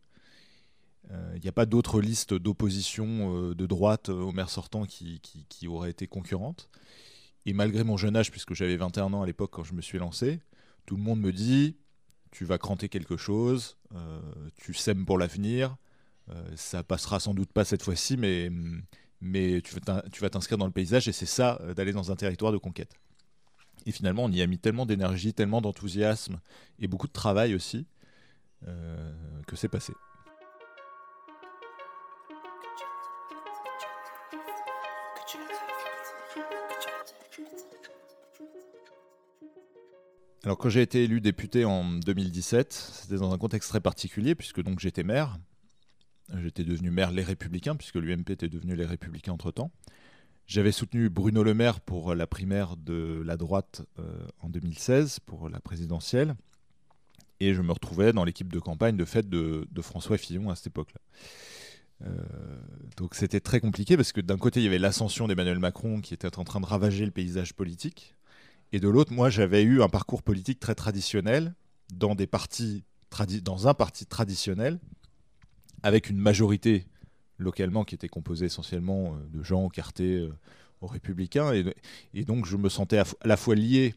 Il 1.08 1.16
euh, 1.16 1.38
n'y 1.38 1.48
a 1.48 1.52
pas 1.52 1.66
d'autres 1.66 2.00
listes 2.00 2.32
d'opposition 2.34 3.34
euh, 3.34 3.54
de 3.54 3.66
droite 3.66 4.08
au 4.08 4.30
maire 4.30 4.50
sortant 4.50 4.84
qui, 4.84 5.20
qui, 5.20 5.68
auraient 5.68 5.90
été 5.90 6.06
concurrentes. 6.06 6.68
Et 7.44 7.52
malgré 7.54 7.82
mon 7.82 7.96
jeune 7.96 8.16
âge, 8.16 8.30
puisque 8.30 8.54
j'avais 8.54 8.76
21 8.76 9.12
ans 9.14 9.22
à 9.22 9.26
l'époque 9.26 9.50
quand 9.52 9.64
je 9.64 9.74
me 9.74 9.82
suis 9.82 9.98
lancé, 9.98 10.40
tout 10.86 10.96
le 10.96 11.02
monde 11.02 11.20
me 11.20 11.32
dit 11.32 11.76
tu 12.30 12.44
vas 12.44 12.56
cranter 12.56 12.88
quelque 12.88 13.18
chose, 13.18 13.76
tu 14.56 14.72
sèmes 14.72 15.04
pour 15.04 15.18
l'avenir, 15.18 15.76
ça 16.56 16.82
passera 16.82 17.20
sans 17.20 17.34
doute 17.34 17.52
pas 17.52 17.64
cette 17.64 17.82
fois-ci, 17.82 18.16
mais 18.16 18.50
mais 19.22 19.62
tu 19.62 20.20
vas 20.20 20.30
t'inscrire 20.30 20.58
dans 20.58 20.66
le 20.66 20.72
paysage 20.72 21.06
et 21.06 21.12
c'est 21.12 21.26
ça 21.26 21.58
euh, 21.62 21.74
d'aller 21.74 21.92
dans 21.92 22.10
un 22.10 22.16
territoire 22.16 22.52
de 22.52 22.58
conquête. 22.58 22.92
Et 23.86 23.92
finalement, 23.92 24.24
on 24.24 24.32
y 24.32 24.42
a 24.42 24.46
mis 24.46 24.58
tellement 24.58 24.84
d'énergie, 24.84 25.32
tellement 25.32 25.60
d'enthousiasme 25.60 26.40
et 26.80 26.88
beaucoup 26.88 27.06
de 27.06 27.12
travail 27.12 27.54
aussi 27.54 27.86
euh, 28.66 29.12
que 29.46 29.54
c'est 29.54 29.68
passé. 29.68 29.94
Alors 40.44 40.58
quand 40.58 40.68
j'ai 40.68 40.82
été 40.82 41.04
élu 41.04 41.20
député 41.20 41.64
en 41.64 41.84
2017, 41.84 42.72
c'était 42.72 43.14
dans 43.14 43.32
un 43.32 43.38
contexte 43.38 43.68
très 43.68 43.80
particulier 43.80 44.34
puisque 44.34 44.60
donc 44.60 44.80
j'étais 44.80 45.04
maire 45.04 45.38
J'étais 46.42 46.64
devenu 46.64 46.90
maire 46.90 47.12
Les 47.12 47.22
Républicains, 47.22 47.76
puisque 47.76 47.96
l'UMP 47.96 48.30
était 48.30 48.48
devenu 48.48 48.74
Les 48.74 48.86
Républicains 48.86 49.32
entre-temps. 49.32 49.70
J'avais 50.46 50.72
soutenu 50.72 51.08
Bruno 51.08 51.42
Le 51.42 51.54
Maire 51.54 51.80
pour 51.80 52.14
la 52.14 52.26
primaire 52.26 52.76
de 52.76 53.22
la 53.24 53.36
droite 53.36 53.82
en 54.40 54.48
2016, 54.48 55.20
pour 55.20 55.48
la 55.48 55.60
présidentielle. 55.60 56.34
Et 57.42 57.54
je 57.54 57.62
me 57.62 57.72
retrouvais 57.72 58.12
dans 58.12 58.22
l'équipe 58.22 58.52
de 58.52 58.60
campagne 58.60 58.96
de 58.96 59.04
fait 59.04 59.28
de, 59.28 59.66
François 59.80 60.16
Fillon 60.16 60.48
à 60.48 60.54
cette 60.54 60.68
époque-là. 60.68 61.00
Euh, 62.06 62.16
donc 62.96 63.16
c'était 63.16 63.40
très 63.40 63.58
compliqué 63.58 63.96
parce 63.96 64.12
que 64.12 64.20
d'un 64.20 64.38
côté 64.38 64.60
il 64.60 64.62
y 64.62 64.66
avait 64.68 64.78
l'ascension 64.78 65.26
d'Emmanuel 65.26 65.58
Macron 65.58 66.00
qui 66.00 66.14
était 66.14 66.38
en 66.38 66.44
train 66.44 66.60
de 66.60 66.66
ravager 66.66 67.04
le 67.04 67.10
paysage 67.10 67.52
politique, 67.52 68.14
et 68.70 68.78
de 68.78 68.88
l'autre 68.88 69.12
moi 69.12 69.28
j'avais 69.28 69.62
eu 69.62 69.82
un 69.82 69.88
parcours 69.88 70.22
politique 70.22 70.60
très 70.60 70.76
traditionnel 70.76 71.54
dans 71.92 72.14
des 72.14 72.28
partis 72.28 72.84
dans 73.42 73.66
un 73.66 73.74
parti 73.74 74.06
traditionnel 74.06 74.78
avec 75.82 76.10
une 76.10 76.18
majorité 76.18 76.86
localement 77.42 77.84
qui 77.84 77.94
était 77.94 78.08
composée 78.08 78.46
essentiellement 78.46 79.14
euh, 79.14 79.38
de 79.38 79.42
gens 79.42 79.64
encartés 79.64 80.16
euh, 80.16 80.32
aux 80.80 80.86
républicains. 80.86 81.52
Et, 82.14 82.24
donc 82.24 82.46
je 82.46 82.56
me 82.56 82.68
sentais 82.68 82.98
à 82.98 83.04
la 83.24 83.36
fois 83.36 83.54
lié 83.54 83.94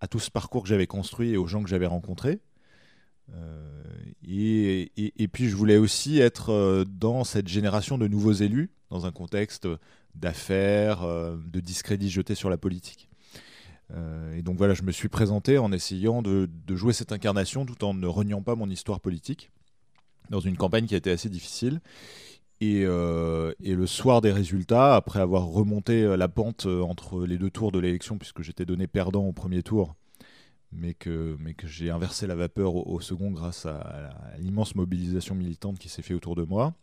à 0.00 0.08
tout 0.08 0.18
ce 0.18 0.30
parcours 0.30 0.62
que 0.62 0.68
j'avais 0.68 0.86
construit 0.86 1.30
et 1.30 1.36
aux 1.36 1.46
gens 1.46 1.62
que 1.62 1.68
j'avais 1.68 1.86
rencontrés. 1.86 2.40
Euh, 3.32 3.82
et, 4.26 5.28
puis 5.28 5.48
je 5.48 5.56
voulais 5.56 5.76
aussi 5.76 6.18
être 6.18 6.84
dans 6.84 7.24
cette 7.24 7.48
génération 7.48 7.98
de 7.98 8.08
nouveaux 8.08 8.32
élus, 8.32 8.70
dans 8.88 9.06
un 9.06 9.12
contexte 9.12 9.68
d'affaires, 10.14 11.02
de 11.02 11.60
discrédit 11.60 12.10
jeté 12.10 12.34
sur 12.34 12.50
la 12.50 12.56
politique. 12.56 13.08
et 14.34 14.42
donc 14.42 14.56
voilà, 14.56 14.74
je 14.74 14.82
me 14.82 14.92
suis 14.92 15.08
présenté 15.08 15.58
en 15.58 15.72
essayant 15.72 16.22
de, 16.22 16.48
jouer 16.70 16.92
cette 16.92 17.12
incarnation 17.12 17.66
tout 17.66 17.84
en 17.84 17.94
ne 17.94 18.06
reniant 18.06 18.42
pas 18.42 18.54
mon 18.54 18.68
histoire 18.68 19.00
politique, 19.00 19.50
dans 20.30 20.40
une 20.40 20.56
campagne 20.56 20.86
qui 20.86 20.94
a 20.94 20.98
été 20.98 21.10
assez 21.10 21.28
difficile. 21.28 21.80
Et, 22.62 22.80
et, 22.82 23.74
le 23.74 23.86
soir 23.86 24.20
des 24.20 24.32
résultats, 24.32 24.94
après 24.94 25.20
avoir 25.20 25.46
remonté 25.46 26.14
la 26.16 26.28
pente 26.28 26.66
entre 26.66 27.24
les 27.24 27.38
deux 27.38 27.48
tours 27.48 27.72
de 27.72 27.78
l'élection, 27.78 28.18
puisque 28.18 28.42
j'étais 28.42 28.66
donné 28.66 28.86
perdant 28.86 29.24
au 29.24 29.32
premier 29.32 29.62
tour, 29.62 29.94
mais 30.72 30.94
que, 30.94 31.36
j'ai 31.64 31.90
inversé 31.90 32.26
la 32.26 32.34
vapeur 32.34 32.74
au, 32.74 33.00
second 33.00 33.30
grâce 33.30 33.66
à, 33.66 34.10
l'immense 34.38 34.74
mobilisation 34.74 35.34
militante 35.34 35.78
qui 35.78 35.88
s'est 35.88 36.02
fait 36.02 36.14
autour 36.14 36.36
de 36.36 36.42
moi. 36.42 36.74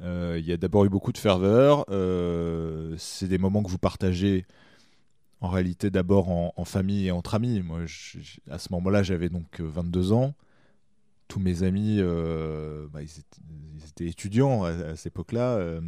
Euh, 0.00 0.36
il 0.38 0.46
y 0.46 0.52
a 0.52 0.56
d'abord 0.56 0.84
eu 0.84 0.88
beaucoup 0.88 1.12
de 1.12 1.18
ferveur. 1.18 1.84
Euh, 1.90 2.94
c'est 2.98 3.28
des 3.28 3.38
moments 3.38 3.62
que 3.62 3.70
vous 3.70 3.78
partagez 3.78 4.46
en 5.40 5.48
réalité 5.48 5.90
d'abord 5.90 6.28
en, 6.28 6.64
famille 6.64 7.06
et 7.06 7.10
entre 7.10 7.34
amis. 7.34 7.62
Moi, 7.62 7.80
à 8.50 8.58
ce 8.58 8.72
moment-là, 8.72 9.02
j'avais 9.02 9.28
donc 9.28 9.60
22 9.60 10.12
ans. 10.12 10.34
Tous 11.28 11.40
mes 11.40 11.62
amis, 11.62 11.98
euh, 12.00 12.88
bah, 12.88 13.00
ils, 13.02 13.86
étaient, 13.86 14.06
étudiants 14.06 14.64
à, 14.64 14.96
cette 14.96 15.06
époque-là. 15.06 15.80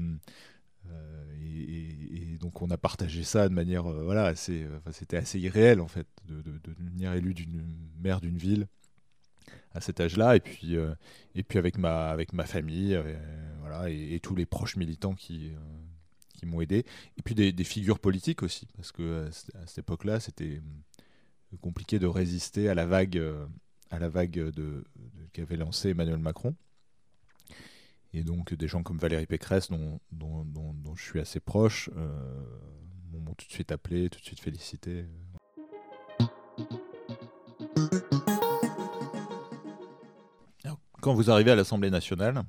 Et, 1.42 2.36
donc 2.40 2.62
on 2.62 2.70
a 2.70 2.78
partagé 2.78 3.22
ça 3.22 3.48
de 3.48 3.54
manière 3.54 3.86
euh, 3.86 4.02
voilà 4.02 4.24
assez 4.24 4.64
euh, 4.64 4.78
c'était 4.92 5.18
assez 5.18 5.38
irréel 5.38 5.80
en 5.80 5.88
fait 5.88 6.06
de, 6.26 6.42
devenir 6.64 7.12
élu 7.12 7.34
d'une 7.34 7.64
maire 8.00 8.20
d'une 8.20 8.38
ville 8.38 8.66
à 9.72 9.80
cet 9.80 10.00
âge-là 10.00 10.36
et 10.36 10.40
puis 10.40 10.76
euh, 10.76 10.94
et 11.34 11.42
puis 11.42 11.58
avec 11.58 11.78
ma 11.78 12.08
avec 12.08 12.32
ma 12.32 12.44
famille 12.44 12.98
voilà 13.60 13.90
et, 13.90 14.18
tous 14.20 14.34
les 14.34 14.46
proches 14.46 14.76
militants 14.76 15.14
qui 15.14 15.52
qui 16.36 16.46
m'ont 16.46 16.60
aidé 16.60 16.84
et 17.18 17.22
puis 17.22 17.34
des, 17.34 17.64
figures 17.64 17.98
politiques 17.98 18.42
aussi 18.42 18.66
parce 18.76 18.90
que 18.90 19.28
à 19.62 19.66
cette 19.66 19.78
époque-là 19.78 20.18
c'était 20.18 20.60
compliqué 21.60 21.98
de 21.98 22.06
résister 22.06 22.68
à 22.68 22.74
la 22.74 22.86
vague 22.86 23.22
à 23.90 23.98
la 23.98 24.08
vague 24.08 24.32
de 24.32 24.84
qu'avait 25.32 25.56
lancé 25.56 25.90
Emmanuel 25.90 26.18
Macron 26.18 26.54
et 28.12 28.24
donc 28.24 28.54
des 28.54 28.68
gens 28.68 28.82
comme 28.82 28.98
Valérie 28.98 29.26
Pécresse, 29.26 29.70
dont, 29.70 30.00
dont, 30.10 30.44
dont, 30.44 30.96
je 30.96 31.02
suis 31.02 31.20
assez 31.20 31.38
proche, 31.38 31.90
euh, 31.96 32.44
m'ont 33.12 33.34
tout 33.34 33.46
de 33.46 33.52
suite 33.52 33.70
appelé, 33.72 34.10
tout 34.10 34.18
de 34.18 34.24
suite 34.24 34.40
félicité. 34.40 35.06
quand 41.00 41.14
vous 41.14 41.30
arrivez 41.30 41.50
à 41.50 41.56
l'Assemblée 41.56 41.88
nationale, 41.88 42.42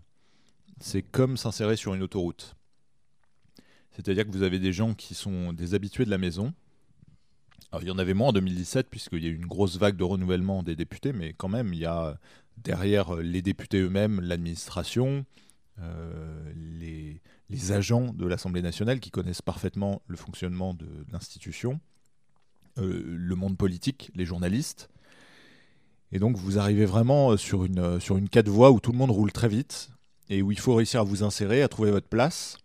c'est 0.81 1.01
comme 1.01 1.38
s'insérer 1.38 1.77
sur 1.77 1.93
une 1.93 2.03
autoroute. 2.03 2.55
C'est-à-dire 3.91 4.25
que 4.25 4.31
vous 4.31 4.43
avez 4.43 4.59
des 4.59 4.73
gens 4.73 4.93
qui 4.93 5.13
sont 5.13 5.53
des 5.53 5.73
habitués 5.73 6.03
de 6.03 6.09
la 6.09 6.17
maison. 6.17 6.53
Alors, 7.71 7.81
il 7.83 7.88
y 7.88 7.91
en 7.91 7.97
avait 7.97 8.13
moins 8.13 8.29
en 8.29 8.33
2017, 8.33 8.89
puisqu'il 8.89 9.23
y 9.23 9.27
a 9.27 9.29
eu 9.29 9.35
une 9.35 9.45
grosse 9.45 9.77
vague 9.77 9.95
de 9.95 10.03
renouvellement 10.03 10.63
des 10.63 10.75
députés, 10.75 11.13
mais 11.13 11.31
quand 11.31 11.47
même, 11.47 11.73
il 11.73 11.79
y 11.79 11.85
a 11.85 12.19
derrière 12.58 13.15
les 13.15 13.41
députés 13.41 13.79
eux-mêmes 13.79 14.22
l'administration, 14.22 15.25
euh, 15.79 16.53
les, 16.55 17.22
agents 17.72 18.13
de 18.13 18.25
l'Assemblée 18.25 18.62
nationale 18.62 19.00
qui 19.00 19.12
connaissent 19.12 19.41
parfaitement 19.41 20.01
le 20.08 20.17
fonctionnement 20.17 20.74
de, 20.74 20.88
l'institution, 21.12 21.79
euh, 22.77 23.03
le 23.05 23.36
monde 23.36 23.58
politique, 23.58 24.12
les 24.15 24.25
journalistes. 24.25 24.89
Et 26.12 26.20
donc 26.20 26.38
vous 26.38 26.58
arrivez 26.58 26.86
vraiment 26.86 27.38
sur 27.38 27.65
une, 27.65 28.00
sur 28.00 28.17
une 28.17 28.29
quatre 28.29 28.50
voies 28.50 28.72
où 28.72 28.79
tout 28.79 28.91
le 28.91 28.98
monde 28.98 29.12
roule 29.12 29.31
très 29.31 29.48
vite 29.48 29.89
et 30.29 30.41
où 30.41 30.51
il 30.51 30.60
faut 30.60 30.75
réussir 30.75 31.01
à 31.01 31.03
vous 31.03 31.24
insérer, 31.24 31.62
à 31.62 31.67
trouver 31.67 31.91
votre 31.91 32.08
place. 32.08 32.58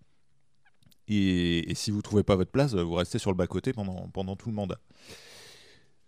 Et, 1.09 1.73
si 1.75 1.91
vous 1.91 1.99
ne 1.99 2.03
trouvez 2.03 2.23
pas 2.23 2.37
votre 2.37 2.51
place, 2.51 2.75
vous 2.75 2.95
restez 2.95 3.19
sur 3.19 3.31
le 3.31 3.37
bas-côté 3.37 3.73
pendant 3.73 4.37
tout 4.37 4.49
le 4.49 4.55
mandat. 4.55 4.79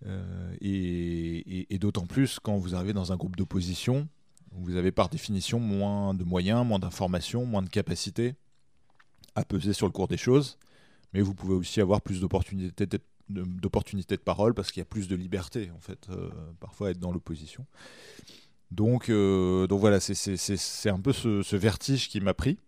Euh, 0.06 0.54
et, 0.60 1.78
d'autant 1.78 2.06
plus 2.06 2.38
quand 2.40 2.56
vous 2.56 2.74
arrivez 2.74 2.92
dans 2.92 3.12
un 3.12 3.16
groupe 3.16 3.36
d'opposition 3.36 4.08
vous 4.52 4.76
avez 4.76 4.92
par 4.92 5.08
définition 5.08 5.60
moins 5.60 6.14
de 6.14 6.24
moyens, 6.24 6.66
moins 6.66 6.78
d'informations, 6.78 7.44
moins 7.44 7.62
de 7.62 7.68
capacités 7.68 8.34
à 9.34 9.44
peser 9.44 9.72
sur 9.72 9.86
le 9.86 9.92
cours 9.92 10.08
des 10.08 10.16
choses, 10.16 10.58
mais 11.12 11.20
vous 11.20 11.34
pouvez 11.34 11.54
aussi 11.54 11.80
avoir 11.80 12.00
plus 12.00 12.20
d'opportunités 12.20 12.86
de, 12.86 12.98
de 13.28 14.16
parole 14.16 14.54
parce 14.54 14.72
qu'il 14.72 14.80
y 14.80 14.82
a 14.82 14.86
plus 14.86 15.08
de 15.08 15.16
liberté, 15.16 15.70
en 15.76 15.80
fait, 15.80 16.08
euh, 16.10 16.30
parfois 16.60 16.90
être 16.90 16.98
dans 16.98 17.12
l'opposition. 17.12 17.66
Donc, 18.70 19.08
euh, 19.08 19.66
donc 19.66 19.80
voilà, 19.80 20.00
c'est 20.00 20.90
un 20.90 21.00
peu 21.00 21.12
ce, 21.12 21.56
vertige 21.56 22.08
qui 22.08 22.20
m'a 22.20 22.34
pris. 22.34 22.58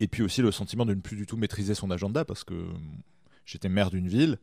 Et 0.00 0.08
puis 0.08 0.22
aussi 0.22 0.42
le 0.42 0.50
sentiment 0.50 0.84
de 0.84 0.94
ne 0.94 1.00
plus 1.00 1.16
du 1.16 1.26
tout 1.26 1.36
maîtriser 1.36 1.74
son 1.74 1.90
agenda 1.90 2.24
parce 2.24 2.44
que 2.44 2.66
j'étais 3.46 3.68
maire 3.68 3.90
d'une 3.90 4.08
ville. 4.08 4.38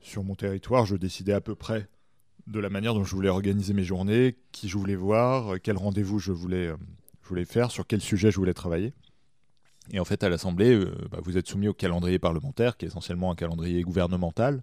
Sur 0.00 0.24
mon 0.24 0.34
territoire, 0.34 0.86
je 0.86 0.96
décidais 0.96 1.32
à 1.32 1.40
peu 1.40 1.54
près 1.54 1.88
de 2.46 2.60
la 2.60 2.70
manière 2.70 2.94
dont 2.94 3.04
je 3.04 3.14
voulais 3.14 3.28
organiser 3.28 3.74
mes 3.74 3.84
journées, 3.84 4.36
qui 4.52 4.68
je 4.68 4.78
voulais 4.78 4.96
voir, 4.96 5.54
euh, 5.54 5.58
quel 5.62 5.76
rendez-vous 5.76 6.18
je 6.18 6.32
voulais, 6.32 6.68
euh, 6.68 7.44
faire, 7.44 7.70
sur 7.70 7.86
quel 7.86 8.00
sujet 8.00 8.30
je 8.30 8.36
voulais 8.36 8.54
travailler. 8.54 8.92
Et 9.90 10.00
en 10.00 10.04
fait, 10.04 10.22
à 10.22 10.28
l'Assemblée, 10.28 10.72
euh, 10.74 10.94
bah, 11.10 11.18
vous 11.22 11.36
êtes 11.36 11.48
soumis 11.48 11.68
au 11.68 11.74
calendrier 11.74 12.18
parlementaire, 12.18 12.76
qui 12.76 12.84
est 12.84 12.88
essentiellement 12.88 13.32
un 13.32 13.34
calendrier 13.34 13.82
gouvernemental. 13.82 14.62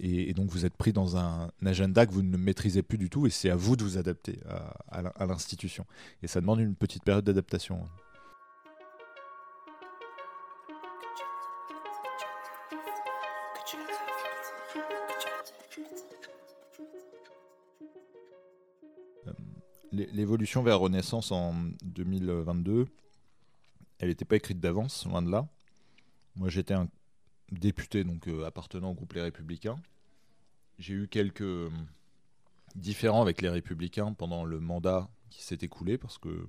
et, 0.00 0.34
donc, 0.34 0.50
vous 0.50 0.66
êtes 0.66 0.76
pris 0.76 0.92
dans 0.92 1.16
un, 1.16 1.50
agenda 1.64 2.04
que 2.04 2.12
vous 2.12 2.22
ne 2.22 2.36
maîtrisez 2.36 2.82
plus 2.82 2.98
du 2.98 3.08
tout, 3.08 3.26
et 3.26 3.30
c'est 3.30 3.48
à 3.48 3.56
vous 3.56 3.76
de 3.76 3.84
vous 3.84 3.96
adapter 3.96 4.40
à 4.90 5.26
l'institution. 5.26 5.86
Et 6.22 6.26
ça 6.26 6.40
demande 6.40 6.58
une 6.58 6.74
petite 6.74 7.04
période 7.04 7.24
d'adaptation. 7.24 7.78
L'évolution 19.92 20.62
vers 20.62 20.80
Renaissance 20.80 21.32
en 21.32 21.54
2022, 21.84 22.86
elle 23.98 24.08
n'était 24.08 24.24
pas 24.24 24.36
écrite 24.36 24.60
d'avance, 24.60 25.06
loin 25.06 25.22
de 25.22 25.30
là. 25.30 25.46
Moi, 26.34 26.48
j'étais 26.48 26.74
un 26.74 26.88
député 27.50 28.04
donc 28.04 28.26
euh, 28.28 28.44
appartenant 28.44 28.90
au 28.90 28.94
groupe 28.94 29.12
Les 29.12 29.22
Républicains. 29.22 29.78
J'ai 30.78 30.94
eu 30.94 31.08
quelques 31.08 31.42
euh, 31.42 31.70
différends 32.74 33.22
avec 33.22 33.42
les 33.42 33.50
Républicains 33.50 34.12
pendant 34.14 34.44
le 34.44 34.58
mandat 34.58 35.08
qui 35.30 35.42
s'est 35.42 35.58
écoulé 35.60 35.98
parce 35.98 36.18
que 36.18 36.46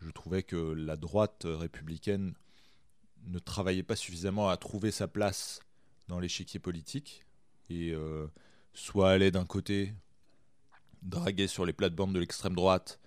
je 0.00 0.10
trouvais 0.10 0.42
que 0.42 0.56
la 0.56 0.96
droite 0.96 1.46
républicaine 1.46 2.34
ne 3.26 3.38
travaillait 3.38 3.82
pas 3.82 3.96
suffisamment 3.96 4.48
à 4.48 4.56
trouver 4.56 4.90
sa 4.90 5.08
place 5.08 5.60
dans 6.08 6.20
l'échiquier 6.20 6.60
politique 6.60 7.24
et 7.70 7.92
euh, 7.92 8.26
soit 8.74 9.10
allait 9.10 9.30
d'un 9.30 9.46
côté 9.46 9.94
draguer 11.04 11.46
sur 11.46 11.64
les 11.64 11.72
plates-bandes 11.72 12.12
de 12.12 12.18
l'extrême 12.18 12.54
droite, 12.54 12.98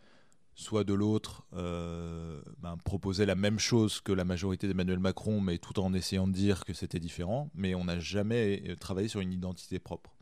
soit 0.57 0.83
de 0.83 0.93
l'autre 0.93 1.45
euh, 1.53 2.41
ben, 2.57 2.77
proposer 2.77 3.27
la 3.27 3.35
même 3.35 3.59
chose 3.59 4.01
que 4.01 4.11
la 4.11 4.25
majorité 4.25 4.67
d'Emmanuel 4.67 4.99
Macron, 4.99 5.39
mais 5.39 5.59
tout 5.59 5.79
en 5.79 5.93
essayant 5.93 6.27
de 6.27 6.33
dire 6.33 6.65
que 6.65 6.73
c'était 6.73 6.99
différent, 6.99 7.51
mais 7.53 7.75
on 7.75 7.85
n'a 7.85 7.99
jamais 7.99 8.63
euh, 8.67 8.75
travaillé 8.75 9.07
sur 9.07 9.19
une 9.19 9.31
identité 9.31 9.77
propre. 9.77 10.15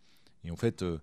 Et 0.44 0.52
en 0.52 0.58
fait, 0.58 0.82
euh, 0.82 1.00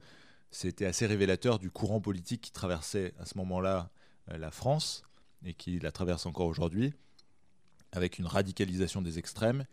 c'était 0.50 0.84
assez 0.84 1.06
révélateur 1.06 1.58
du 1.58 1.70
courant 1.70 2.00
politique 2.00 2.42
qui 2.42 2.52
traversait 2.52 3.14
à 3.18 3.24
ce 3.24 3.38
moment-là 3.38 3.90
la 4.28 4.52
France, 4.52 5.02
et 5.44 5.52
qui 5.52 5.80
la 5.80 5.90
traverse 5.90 6.26
encore 6.26 6.46
aujourd'hui, 6.46 6.92
avec 7.90 8.18
une 8.18 8.26
radicalisation 8.26 9.02
des 9.02 9.18
extrêmes 9.18 9.64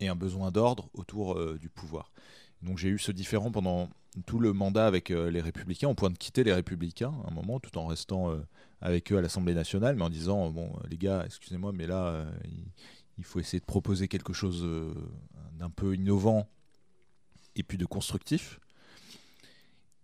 et 0.00 0.08
un 0.08 0.14
besoin 0.14 0.50
d'ordre 0.50 0.90
autour 0.92 1.56
du 1.56 1.70
pouvoir. 1.70 2.10
Donc 2.64 2.78
j'ai 2.78 2.88
eu 2.88 2.98
ce 2.98 3.12
différent 3.12 3.50
pendant 3.50 3.88
tout 4.26 4.38
le 4.38 4.52
mandat 4.52 4.86
avec 4.86 5.10
les 5.10 5.40
Républicains, 5.40 5.88
au 5.88 5.94
point 5.94 6.10
de 6.10 6.16
quitter 6.16 6.44
les 6.44 6.52
Républicains 6.52 7.12
à 7.24 7.30
un 7.30 7.34
moment, 7.34 7.60
tout 7.60 7.76
en 7.78 7.86
restant 7.86 8.32
avec 8.80 9.12
eux 9.12 9.18
à 9.18 9.20
l'Assemblée 9.20 9.54
nationale, 9.54 9.96
mais 9.96 10.02
en 10.02 10.10
disant 10.10 10.50
bon 10.50 10.72
les 10.88 10.96
gars, 10.96 11.24
excusez-moi, 11.26 11.72
mais 11.72 11.86
là 11.86 12.24
il, 13.18 13.24
faut 13.24 13.40
essayer 13.40 13.60
de 13.60 13.64
proposer 13.64 14.08
quelque 14.08 14.32
chose 14.32 14.66
d'un 15.58 15.68
peu 15.68 15.94
innovant 15.94 16.48
et 17.56 17.62
puis 17.62 17.76
de 17.76 17.86
constructif. 17.86 18.60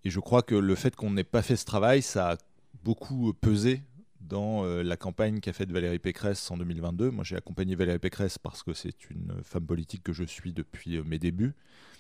Et 0.05 0.11
je 0.11 0.21
crois 0.21 0.43
que 0.43 0.55
le 0.55 0.75
fait 0.75 0.97
qu'on 0.97 1.11
n'ait 1.11 1.25
pas 1.25 1.43
fait 1.43 1.57
ce 1.57 1.65
travail, 1.65 2.03
ça 2.03 2.33
a 2.33 2.37
beaucoup 2.83 3.33
pesé 3.35 3.83
dans 4.21 4.65
euh, 4.65 4.83
la 4.83 4.97
campagne 4.97 5.41
qu'a 5.41 5.53
faite 5.53 5.71
Valérie 5.71 5.99
Pécresse 5.99 6.51
en 6.51 6.57
2022. 6.57 7.11
Moi, 7.11 7.25
j'ai 7.25 7.37
accompagné 7.37 7.75
Valérie 7.75 7.99
Pécresse 7.99 8.39
parce 8.39 8.63
que 8.63 8.73
c'est 8.73 9.11
une 9.11 9.35
femme 9.43 9.67
politique 9.67 10.03
que 10.03 10.13
je 10.13 10.25
suis 10.25 10.53
depuis 10.53 10.97
euh, 10.97 11.03
mes 11.05 11.19
débuts, 11.19 11.55
euh, 11.55 12.00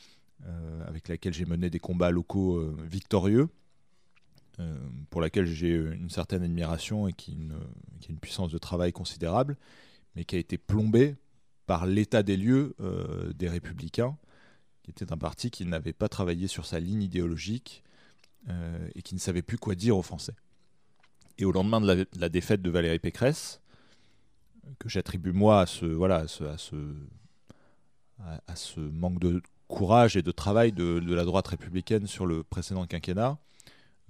avec 0.86 1.08
laquelle 1.08 1.32
j'ai 1.32 1.44
mené 1.44 1.70
des 1.70 1.78
combats 1.78 2.10
locaux 2.10 2.60
victorieux, 2.84 3.48
pour 5.10 5.20
laquelle 5.20 5.46
j'ai 5.46 5.74
une 5.74 6.10
certaine 6.10 6.42
admiration 6.42 7.08
et 7.08 7.12
qui, 7.12 7.32
a 7.32 8.10
une 8.10 8.18
puissance 8.18 8.50
de 8.50 8.58
travail 8.58 8.92
considérable, 8.92 9.56
mais 10.16 10.24
qui 10.24 10.36
a 10.36 10.38
été 10.38 10.58
plombée 10.58 11.16
par 11.66 11.86
l'état 11.86 12.22
des 12.22 12.36
lieux 12.36 12.74
des 13.36 13.48
Républicains, 13.48 14.16
qui 14.82 14.90
était 14.90 15.12
un 15.12 15.18
parti 15.18 15.50
qui 15.50 15.64
n'avait 15.66 15.92
pas 15.92 16.08
travaillé 16.08 16.46
sur 16.46 16.66
sa 16.66 16.80
ligne 16.80 17.02
idéologique 17.02 17.82
et 18.94 19.02
qui 19.02 19.14
ne 19.14 19.20
savait 19.20 19.42
plus 19.42 19.58
quoi 19.58 19.74
dire 19.74 19.96
aux 19.96 20.02
Français. 20.02 20.34
Et 21.38 21.44
au 21.44 21.52
lendemain 21.52 21.80
de 21.80 22.06
la, 22.18 22.28
défaite 22.28 22.60
de 22.60 22.68
Valérie 22.68 22.98
Pécresse, 22.98 23.60
que 24.78 24.90
j'attribue 24.90 25.32
moi 25.32 25.62
à 25.62 25.66
ce, 25.66 25.86
voilà, 25.86 26.26
à 28.46 28.56
ce, 28.56 28.80
manque 28.80 29.20
de 29.20 29.42
courage 29.70 30.16
et 30.16 30.22
de 30.22 30.32
travail 30.32 30.72
de, 30.72 31.14
la 31.14 31.24
droite 31.24 31.48
républicaine 31.48 32.06
sur 32.06 32.26
le 32.26 32.42
précédent 32.42 32.86
quinquennat, 32.86 33.38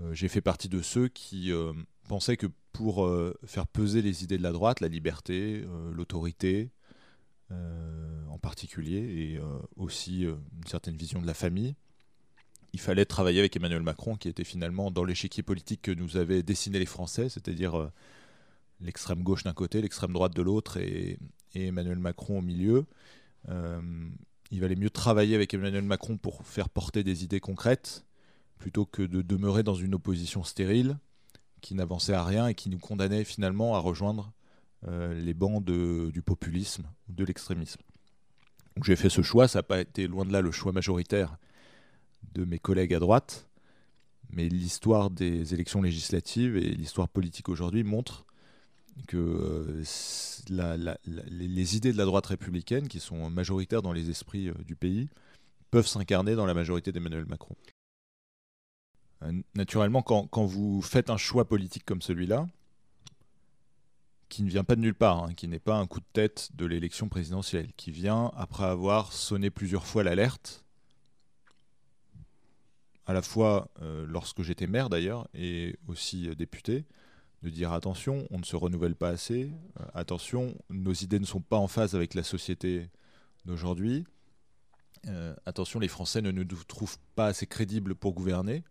euh, 0.01 0.13
j'ai 0.15 0.29
fait 0.29 0.41
partie 0.41 0.69
de 0.69 0.83
ceux 0.83 1.09
qui 1.09 1.53
euh, 1.53 1.73
pensaient 2.09 2.37
que 2.37 2.47
pour 2.73 3.05
euh, 3.05 3.39
faire 3.45 3.67
peser 3.67 4.03
les 4.03 4.25
idées 4.25 4.39
de 4.39 4.43
la 4.43 4.53
droite, 4.53 4.81
la 4.81 4.89
liberté, 4.89 5.65
l'autorité 5.93 6.71
en 8.29 8.39
particulier, 8.39 8.99
et 8.99 9.41
aussi 9.75 10.23
une 10.23 10.67
certaine 10.67 10.95
vision 10.95 11.21
de 11.21 11.27
la 11.27 11.35
famille, 11.35 11.75
il 12.73 12.79
fallait 12.79 13.05
travailler 13.05 13.41
avec 13.41 13.57
Emmanuel 13.57 13.83
Macron, 13.83 14.15
qui 14.15 14.29
était 14.29 14.45
finalement 14.45 14.93
dans 14.93 15.03
l'échiquier 15.03 15.43
politique 15.43 15.83
que 15.83 15.91
nous 15.91 16.17
avaient 16.17 16.45
dessiné 16.45 16.79
les 16.79 16.87
Français, 16.87 17.29
c'est-à-dire 17.29 17.91
l'extrême 18.81 19.25
gauche 19.25 19.43
d'un 19.43 19.53
côté, 19.53 19.83
l'extrême 19.83 20.13
droite 20.13 20.33
de 20.33 20.43
l'autre, 20.43 20.77
et, 20.77 21.19
Emmanuel 21.57 21.99
Macron 21.99 22.39
au 22.39 22.43
milieu. 22.43 22.87
Il 24.51 24.61
valait 24.61 24.77
mieux 24.77 24.91
travailler 24.91 25.35
avec 25.35 25.55
Emmanuel 25.55 25.85
Macron 25.85 26.17
pour 26.17 26.45
faire 26.45 26.69
porter 26.69 27.05
des 27.05 27.25
idées 27.25 27.41
concrètes, 27.41 28.05
plutôt 28.59 28.85
que 28.85 29.03
de 29.03 29.23
demeurer 29.23 29.63
dans 29.63 29.75
une 29.75 29.95
opposition 29.95 30.43
stérile, 30.43 30.99
qui 31.61 31.75
n'avançait 31.75 32.15
à 32.15 32.25
rien 32.25 32.49
et 32.49 32.55
qui 32.55 32.69
nous 32.71 32.79
condamnait 32.79 33.25
finalement 33.25 33.75
à 33.75 33.79
rejoindre 33.79 34.33
euh, 34.89 35.15
les 35.15 35.35
bancs 35.35 35.63
du 35.65 36.23
populisme 36.23 36.85
ou 37.09 37.13
de 37.13 37.25
l'extrémisme. 37.25 37.81
J'ai 38.83 38.97
fait 38.97 39.11
ce 39.11 39.23
choix, 39.23 39.47
ça 39.47 39.59
n'a 39.59 39.63
pas 39.63 39.81
été 39.81 40.07
loin 40.07 40.25
de 40.25 40.33
là 40.33 40.41
le 40.41 40.53
choix 40.53 40.73
majoritaire 40.73 41.37
de 42.33 42.45
mes 42.45 42.59
collègues 42.59 42.95
à 42.95 42.99
droite, 42.99 43.49
mais 44.31 44.49
l'histoire 44.49 45.11
des 45.11 45.55
élections 45.55 45.83
législatives 45.83 46.57
et 46.57 46.71
l'histoire 46.71 47.09
politique 47.09 47.49
aujourd'hui 47.49 47.83
montrent 47.83 48.25
que 49.07 49.17
euh, 49.17 49.83
les 50.49 51.77
idées 51.77 51.93
de 51.93 51.99
la 51.99 52.05
droite 52.05 52.27
républicaine, 52.27 52.89
qui 52.89 53.01
sont 53.01 53.31
majoritaires 53.31 53.83
dans 53.83 53.93
les 53.93 54.11
esprits 54.11 54.49
euh, 54.49 54.55
du 54.67 54.77
pays, 54.77 55.09
peuvent 55.71 55.87
s'incarner 55.87 56.35
dans 56.35 56.47
la 56.47 56.55
majorité 56.55 56.93
d'Emmanuel 56.93 57.27
Macron. 57.27 57.57
Euh, 59.23 59.33
naturellement, 59.55 60.03
quand, 60.03 60.45
vous 60.45 60.83
faites 60.83 61.11
un 61.11 61.17
choix 61.17 61.47
politique 61.47 61.85
comme 61.85 62.03
celui-là, 62.03 62.47
qui 64.29 64.43
ne 64.43 64.49
vient 64.49 64.65
pas 64.65 64.77
de 64.77 64.81
nulle 64.81 64.95
part, 64.95 65.25
hein, 65.25 65.35
qui 65.35 65.49
n'est 65.49 65.59
pas 65.59 65.77
un 65.77 65.87
coup 65.87 66.01
de 66.01 66.07
tête 66.13 66.51
de 66.55 66.65
l'élection 66.65 67.09
présidentielle, 67.09 67.73
qui 67.77 67.91
vient 67.91 68.31
après 68.37 68.65
avoir 68.65 69.13
sonné 69.13 69.51
plusieurs 69.51 69.87
fois 69.87 70.05
l'alerte 70.05 70.65
à 73.07 73.13
la 73.13 73.23
fois 73.23 73.69
lorsque 74.07 74.43
j'étais 74.43 74.69
maire 74.69 74.89
d'ailleurs 74.89 75.27
et 75.35 75.77
aussi 75.89 76.29
député, 76.37 76.85
de 77.43 77.51
dire 77.51 77.73
attention, 77.73 78.27
on 78.31 78.39
ne 78.39 78.45
se 78.45 78.57
renouvelle 78.57 78.95
pas 78.95 79.09
assez, 79.09 79.51
euh, 79.79 79.85
attention, 79.95 80.55
nos 80.69 80.93
idées 80.93 81.19
ne 81.19 81.25
sont 81.25 81.41
pas 81.41 81.57
en 81.57 81.69
phase 81.69 81.95
avec 81.95 82.15
la 82.15 82.23
société 82.23 82.89
d'aujourd'hui, 83.45 84.05
attention, 85.47 85.81
les 85.81 85.89
Français 85.89 86.21
ne 86.21 86.31
nous 86.31 86.45
trouvent 86.45 86.99
pas 87.15 87.29
assez 87.29 87.47
crédibles 87.47 87.95
pour 87.95 88.13
gouverner. 88.13 88.63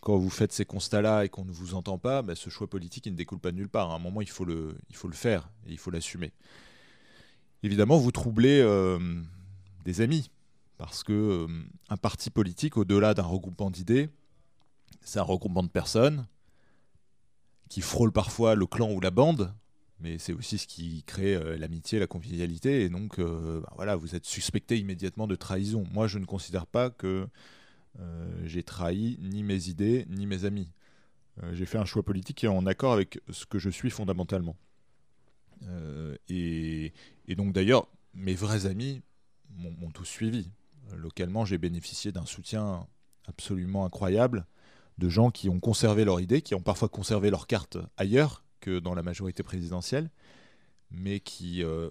quand 0.00 0.18
vous 0.18 0.28
faites 0.28 0.52
ces 0.52 0.66
constats-là 0.66 1.24
et 1.24 1.30
qu'on 1.30 1.46
ne 1.46 1.50
vous 1.50 1.72
entend 1.72 1.96
pas, 1.96 2.20
bah, 2.20 2.34
ce 2.34 2.50
choix 2.50 2.68
politique 2.68 3.06
ne 3.06 3.16
découle 3.16 3.38
pas 3.38 3.50
de 3.50 3.56
nulle 3.56 3.70
part. 3.70 3.90
À 3.90 3.94
un 3.94 3.98
moment, 3.98 4.20
il 4.20 4.28
faut 4.28 4.44
le, 4.44 4.76
il 4.90 4.94
faut 4.94 5.08
le 5.08 5.14
faire 5.14 5.48
et 5.66 5.72
il 5.72 5.78
faut 5.78 5.90
l'assumer. 5.90 6.34
Évidemment, 7.62 7.96
vous 7.96 8.12
troublez 8.12 8.60
des 9.86 10.02
amis 10.02 10.28
parce 10.78 11.02
que 11.02 11.12
euh, 11.12 11.48
un 11.88 11.96
parti 11.96 12.30
politique, 12.30 12.76
au-delà 12.76 13.14
d'un 13.14 13.22
regroupement 13.22 13.70
d'idées, 13.70 14.08
c'est 15.02 15.18
un 15.18 15.22
regroupement 15.22 15.62
de 15.62 15.68
personnes 15.68 16.26
qui 17.68 17.80
frôlent 17.80 18.12
parfois 18.12 18.54
le 18.54 18.66
clan 18.66 18.90
ou 18.92 19.00
la 19.00 19.10
bande, 19.10 19.52
mais 20.00 20.18
c'est 20.18 20.32
aussi 20.32 20.58
ce 20.58 20.66
qui 20.66 21.02
crée 21.04 21.34
euh, 21.34 21.56
l'amitié, 21.56 21.98
la 21.98 22.06
convivialité, 22.06 22.82
et 22.82 22.88
donc 22.88 23.18
euh, 23.18 23.60
bah 23.60 23.72
voilà, 23.76 23.96
vous 23.96 24.14
êtes 24.14 24.26
suspecté 24.26 24.78
immédiatement 24.78 25.26
de 25.26 25.36
trahison. 25.36 25.84
Moi, 25.92 26.06
je 26.06 26.18
ne 26.18 26.24
considère 26.24 26.66
pas 26.66 26.90
que 26.90 27.28
j'ai 28.44 28.62
trahi 28.62 29.16
ni 29.22 29.42
mes 29.42 29.70
idées 29.70 30.04
ni 30.10 30.26
mes 30.26 30.44
amis. 30.44 30.70
j'ai 31.52 31.64
fait 31.64 31.78
un 31.78 31.86
choix 31.86 32.02
politique 32.02 32.36
qui 32.36 32.44
est 32.44 32.50
en 32.50 32.66
accord 32.66 32.92
avec 32.92 33.18
ce 33.30 33.46
que 33.46 33.58
je 33.58 33.70
suis 33.70 33.88
fondamentalement. 33.88 34.54
et, 36.28 36.92
donc 37.38 37.54
d'ailleurs, 37.54 37.88
mes 38.12 38.34
vrais 38.34 38.66
amis 38.66 39.00
m'ont 39.48 39.90
tous 39.92 40.04
suivi 40.04 40.50
localement, 40.94 41.46
j'ai 41.46 41.56
bénéficié 41.56 42.12
d'un 42.12 42.26
soutien 42.26 42.86
absolument 43.26 43.86
incroyable 43.86 44.46
de 44.98 45.08
gens 45.08 45.30
qui 45.30 45.48
ont 45.48 45.60
conservé 45.60 46.04
leur 46.04 46.20
idée, 46.20 46.42
qui 46.42 46.54
ont 46.54 46.62
parfois 46.62 46.88
conservé 46.88 47.30
leur 47.30 47.46
carte 47.46 47.78
ailleurs 47.96 48.44
que 48.60 48.78
dans 48.78 48.94
la 48.94 49.02
majorité 49.02 49.42
présidentielle, 49.42 50.10
mais 50.90 51.20
qui, 51.20 51.62
euh, 51.62 51.90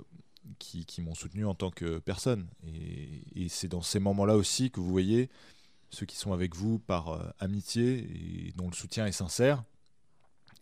qui, 0.59 1.01
m'ont 1.01 1.15
soutenu 1.15 1.45
en 1.45 1.53
tant 1.53 1.71
que 1.71 1.99
personne. 1.99 2.47
Et, 2.65 3.47
c'est 3.49 3.67
dans 3.67 3.81
ces 3.81 3.99
moments-là 3.99 4.35
aussi 4.35 4.71
que 4.71 4.79
vous 4.79 4.89
voyez 4.89 5.29
ceux 5.91 6.05
qui 6.05 6.17
sont 6.17 6.33
avec 6.33 6.55
vous 6.55 6.79
par 6.79 7.09
euh, 7.09 7.23
amitié 7.39 7.99
et 7.99 8.53
dont 8.55 8.67
le 8.67 8.73
soutien 8.73 9.05
est 9.05 9.11
sincère, 9.11 9.63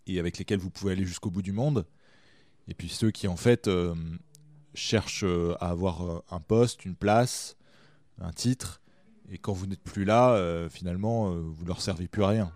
et 0.05 0.19
avec 0.19 0.37
lesquels 0.37 0.59
vous 0.59 0.69
pouvez 0.69 0.91
aller 0.91 1.05
jusqu'au 1.05 1.31
bout 1.31 1.41
du 1.41 1.53
monde, 1.53 1.85
et 2.67 2.73
puis 2.73 2.89
ceux 2.89 3.11
qui 3.11 3.27
en 3.27 3.37
fait 3.37 3.67
euh, 3.67 3.95
cherchent 4.73 5.25
à 5.59 5.69
avoir 5.69 6.23
un 6.29 6.39
poste, 6.39 6.83
une 6.83 6.95
place, 6.95 7.55
un 8.19 8.31
titre, 8.31 8.82
et 9.29 9.37
quand 9.37 9.53
vous 9.53 9.67
n'êtes 9.67 9.83
plus 9.83 10.05
là, 10.05 10.31
euh, 10.31 10.69
finalement, 10.69 11.31
euh, 11.31 11.39
vous 11.39 11.63
ne 11.63 11.67
leur 11.67 11.81
servez 11.81 12.07
plus 12.07 12.23
à 12.23 12.27
rien. 12.27 12.51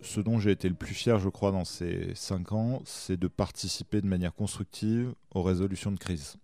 Ce, 0.00 0.20
dont 0.20 0.38
j'ai 0.38 0.50
été 0.50 0.68
le 0.68 0.74
plus 0.74 0.94
fier, 0.94 1.18
je 1.18 1.28
crois, 1.28 1.52
dans 1.52 1.66
ces 1.66 2.14
cinq 2.14 2.52
ans, 2.52 2.80
c'est 2.84 3.18
de 3.18 3.28
participer 3.28 4.00
de 4.00 4.06
manière 4.06 4.34
constructive 4.34 5.14
aux 5.34 5.42
résolutions 5.42 5.92
de 5.92 5.98
crise. 5.98 6.36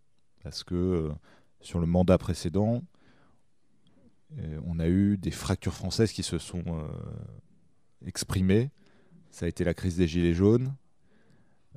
Parce 0.42 0.64
que 0.64 0.74
euh, 0.74 1.12
sur 1.60 1.78
le 1.78 1.86
mandat 1.86 2.18
précédent, 2.18 2.82
on 4.66 4.78
a 4.78 4.86
eu 4.86 5.16
des 5.16 5.30
fractures 5.30 5.72
françaises 5.72 6.12
qui 6.12 6.22
se 6.22 6.36
sont 6.36 6.86
exprimé. 8.04 8.70
Ça 9.38 9.46
a 9.46 9.48
été 9.48 9.62
la 9.62 9.72
crise 9.72 9.96
des 9.96 10.08
Gilets 10.08 10.34
jaunes. 10.34 10.74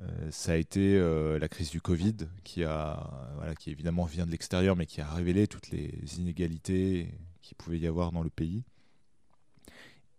Euh, 0.00 0.30
ça 0.32 0.50
a 0.50 0.56
été 0.56 0.96
euh, 0.96 1.38
la 1.38 1.48
crise 1.48 1.70
du 1.70 1.80
Covid, 1.80 2.16
qui, 2.42 2.64
a, 2.64 3.08
voilà, 3.36 3.54
qui 3.54 3.70
évidemment 3.70 4.04
vient 4.04 4.26
de 4.26 4.32
l'extérieur, 4.32 4.74
mais 4.74 4.84
qui 4.84 5.00
a 5.00 5.06
révélé 5.08 5.46
toutes 5.46 5.70
les 5.70 6.18
inégalités 6.18 7.14
qu'il 7.40 7.56
pouvait 7.56 7.78
y 7.78 7.86
avoir 7.86 8.10
dans 8.10 8.24
le 8.24 8.30
pays. 8.30 8.64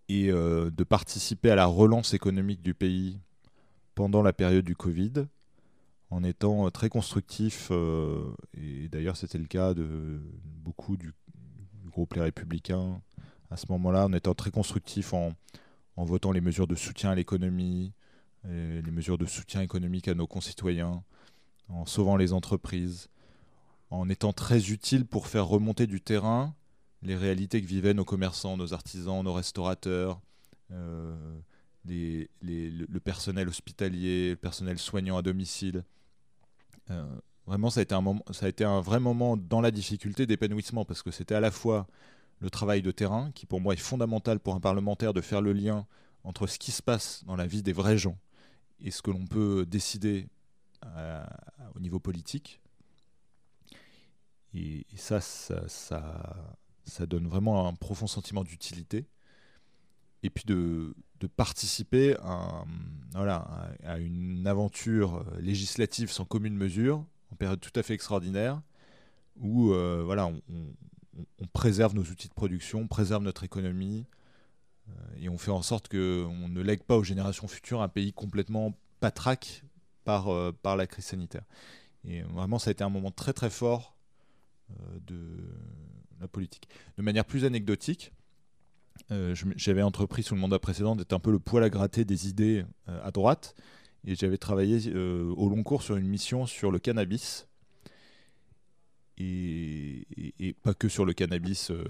Et 0.08 0.32
euh, 0.32 0.72
de 0.72 0.86
participer 0.86 1.52
à 1.52 1.56
la 1.56 1.66
relance 1.66 2.14
économique 2.14 2.62
du 2.62 2.74
pays 2.74 3.20
pendant 3.94 4.22
la 4.22 4.32
période 4.32 4.64
du 4.64 4.78
Covid, 4.78 5.26
en 6.12 6.24
étant 6.24 6.72
très 6.72 6.88
constructif, 6.88 7.72
et 8.54 8.88
d'ailleurs 8.88 9.18
c'était 9.18 9.38
le 9.38 9.48
cas 9.48 9.74
de 9.74 10.22
beaucoup 10.64 10.96
du, 10.96 11.14
du 11.82 11.90
groupe 11.90 12.14
Les 12.14 12.22
Républicains 12.22 13.02
à 13.52 13.58
ce 13.58 13.66
moment-là, 13.68 14.06
en 14.06 14.14
étant 14.14 14.34
très 14.34 14.50
constructif 14.50 15.14
en, 15.14 15.34
en 15.96 16.06
votant 16.06 16.32
les 16.32 16.42
mesures 16.42 16.68
de 16.68 16.76
soutien 16.76 17.12
à 17.12 17.16
l'économie, 17.16 17.94
les 18.46 18.92
mesures 18.92 19.18
de 19.18 19.26
soutien 19.26 19.62
économique 19.62 20.08
à 20.08 20.16
nos 20.16 20.28
concitoyens, 20.28 21.04
en 21.70 21.86
sauvant 21.86 22.18
les 22.18 22.34
entreprises, 22.34 23.10
en 23.90 24.10
étant 24.10 24.34
très 24.34 24.72
utile 24.72 25.06
pour 25.06 25.28
faire 25.28 25.48
remonter 25.48 25.88
du 25.88 26.02
terrain 26.02 26.56
les 27.04 27.16
réalités 27.16 27.62
que 27.62 27.68
vivaient 27.68 27.94
nos 27.94 28.06
commerçants, 28.06 28.58
nos 28.58 28.74
artisans, 28.74 29.24
nos 29.24 29.34
restaurateurs, 29.34 30.22
le 31.86 33.00
personnel 33.04 33.48
hospitalier, 33.48 34.32
le 34.32 34.36
personnel 34.36 34.80
soignant 34.80 35.18
à 35.18 35.22
domicile. 35.22 35.84
vraiment, 37.46 37.70
ça 37.70 37.82
a, 37.82 37.84
été 37.84 37.94
un 37.94 38.02
moment, 38.02 38.24
ça 38.32 38.46
a 38.46 38.50
été 38.50 38.64
un 38.64 38.82
vrai 38.82 39.00
moment 39.00 39.38
dans 39.38 39.62
la 39.62 39.72
difficulté 39.72 40.26
d'épanouissement 40.26 40.86
parce 40.86 41.04
que 41.04 41.12
c'était 41.12 41.36
à 41.36 41.42
la 41.42 41.52
fois 41.52 41.88
le 42.44 42.50
travail 42.50 42.82
de 42.82 42.92
terrain, 42.92 43.32
qui 43.32 43.46
pour 43.46 43.62
moi 43.62 43.74
est 43.74 43.78
fondamental 43.78 44.38
pour 44.38 44.54
un 44.54 44.60
parlementaire 44.60 45.14
de 45.14 45.22
faire 45.22 45.42
le 45.42 45.54
lien 45.54 45.88
entre 46.26 46.46
ce 46.46 46.60
qui 46.60 46.72
se 46.72 46.84
passe 46.84 47.24
dans 47.26 47.38
la 47.38 47.48
vie 47.48 47.64
des 47.64 47.72
vrais 47.72 47.98
gens 47.98 48.18
et 48.82 48.92
ce 48.92 49.02
que 49.02 49.12
l'on 49.12 49.26
peut 49.26 49.66
décider 49.66 50.28
au 51.74 51.80
niveau 51.80 52.00
politique. 52.00 52.60
Et, 54.54 54.86
ça, 54.98 55.22
ça, 55.22 57.06
donne 57.08 57.28
vraiment 57.28 57.66
un 57.66 57.74
profond 57.74 58.08
sentiment 58.08 58.44
d'utilité. 58.44 59.06
Et 60.22 60.30
puis 60.30 60.44
de, 60.46 60.94
participer 61.38 62.18
à, 62.22 62.66
une 63.98 64.46
aventure 64.46 65.26
législative 65.40 66.12
sans 66.12 66.26
commune 66.26 66.58
mesure, 66.58 67.06
en 67.32 67.36
période 67.38 67.62
tout 67.62 67.72
à 67.80 67.84
fait 67.84 67.94
extraordinaire, 67.94 68.62
où 69.38 69.72
euh, 69.72 70.04
voilà, 70.04 70.30
préserve 71.54 71.96
nos 71.96 72.04
outils 72.04 72.28
de 72.28 72.34
production, 72.34 72.82
on 72.82 72.88
préserve 72.88 73.24
notre 73.24 73.44
économie, 73.44 74.06
euh, 74.90 74.92
et 75.18 75.30
on 75.30 75.38
fait 75.38 75.52
en 75.52 75.62
sorte 75.62 75.88
qu'on 75.88 76.48
ne 76.50 76.62
lègue 76.62 76.84
pas 76.84 76.98
aux 76.98 77.04
générations 77.04 77.48
futures 77.48 77.82
un 77.82 77.90
pays 77.90 78.14
complètement 78.14 78.74
patraque 79.00 79.64
par, 80.04 80.30
euh, 80.30 80.52
par 80.52 80.76
la 80.76 80.88
crise 80.88 81.06
sanitaire. 81.06 81.44
Et 82.06 82.22
vraiment, 82.22 82.60
ça 82.60 82.70
a 82.70 82.72
été 82.72 82.84
un 82.84 82.90
moment 82.90 83.12
très 83.12 83.34
très 83.34 83.50
fort 83.50 83.96
euh, 84.72 85.00
de 85.08 85.20
la 86.20 86.28
politique. 86.28 86.68
De 86.98 87.02
manière 87.02 87.26
plus 87.26 87.46
anecdotique, 87.46 88.12
j'avais 89.56 89.82
entrepris 89.82 90.24
sous 90.24 90.34
le 90.34 90.42
mandat 90.42 90.60
précédent 90.60 90.96
d'être 90.96 91.14
un 91.14 91.20
peu 91.20 91.32
le 91.32 91.40
poil 91.40 91.64
à 91.64 91.70
gratter 91.70 92.06
des 92.06 92.30
idées 92.30 92.64
à 92.88 93.12
droite, 93.12 93.56
et 94.06 94.16
j'avais 94.16 94.38
travaillé 94.38 94.92
au 94.96 95.50
long 95.50 95.62
cours 95.64 95.84
sur 95.84 95.98
une 95.98 96.08
mission 96.08 96.46
sur 96.46 96.72
le 96.72 96.80
cannabis 96.80 97.48
et, 99.18 100.56
pas 100.64 100.74
que 100.74 100.90
sur 100.90 101.06
le 101.06 101.14
cannabis, 101.14 101.72
euh, 101.72 101.84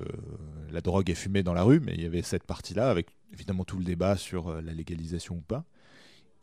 la 0.72 0.82
drogue 0.82 1.10
est 1.10 1.16
fumée 1.16 1.44
dans 1.44 1.54
la 1.54 1.64
rue, 1.64 1.80
mais 1.80 1.94
il 1.94 2.02
y 2.02 2.06
avait 2.06 2.22
cette 2.22 2.44
partie-là, 2.44 2.90
avec 2.90 3.08
évidemment 3.32 3.64
tout 3.64 3.78
le 3.78 3.86
débat 3.86 4.18
sur 4.18 4.50
euh, 4.50 4.62
la 4.62 4.74
légalisation 4.74 5.36
ou 5.36 5.42
pas. 5.42 5.66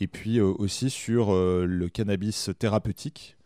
Et 0.01 0.07
puis 0.07 0.39
euh, 0.39 0.45
aussi 0.59 0.91
sur 0.91 1.33
le 1.35 1.89
cannabis 1.89 2.51
thérapeutique, 2.59 3.37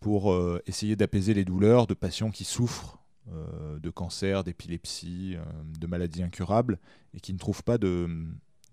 pour 0.00 0.36
essayer 0.66 0.96
d'apaiser 0.96 1.32
les 1.32 1.44
douleurs 1.44 1.86
de 1.86 1.94
patients 1.94 2.32
qui 2.32 2.42
souffrent 2.42 2.98
de 3.28 3.88
cancer, 3.88 4.42
d'épilepsie, 4.42 5.36
de 5.78 5.86
maladies 5.86 6.24
incurables, 6.24 6.80
et 7.14 7.20
qui 7.20 7.32
ne 7.32 7.38
trouvent 7.38 7.62
pas 7.62 7.78
de, 7.78 8.08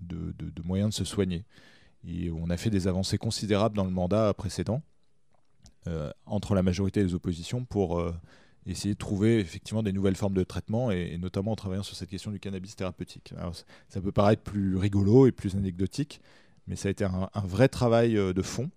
de, 0.01 0.33
de 0.39 0.61
moyens 0.63 0.89
de 0.89 0.95
se 0.95 1.05
soigner. 1.05 1.45
Et 2.07 2.31
on 2.31 2.49
a 2.49 2.57
fait 2.57 2.71
des 2.71 2.87
avancées 2.87 3.19
considérables 3.19 3.75
dans 3.75 3.83
le 3.83 3.91
mandat 3.91 4.33
précédent. 4.33 4.81
Euh, 5.87 6.11
entre 6.25 6.55
la 6.55 6.61
majorité 6.61 6.99
et 6.99 7.03
les 7.03 7.13
oppositions 7.13 7.63
pour 7.63 7.99
euh, 7.99 8.13
essayer 8.65 8.93
de 8.95 8.99
trouver 8.99 9.39
effectivement 9.39 9.81
des 9.81 9.93
nouvelles 9.93 10.17
formes 10.17 10.33
de 10.33 10.43
traitement 10.43 10.91
et, 10.91 11.17
notamment 11.17 11.53
en 11.53 11.55
travaillant 11.55 11.83
sur 11.83 11.95
cette 11.95 12.09
question 12.09 12.31
du 12.31 12.39
cannabis 12.39 12.75
thérapeutique. 12.75 13.33
ça 13.87 14.01
peut 14.01 14.11
paraître 14.11 14.43
plus 14.43 14.75
rigolo 14.75 15.25
et 15.25 15.31
plus 15.31 15.55
anecdotique, 15.55 16.19
mais 16.67 16.75
ça 16.75 16.89
a 16.89 16.91
été 16.91 17.05
un, 17.05 17.29
un 17.33 17.45
vrai 17.45 17.69
travail 17.69 18.17
euh, 18.17 18.33
de 18.33 18.41
fond 18.41 18.69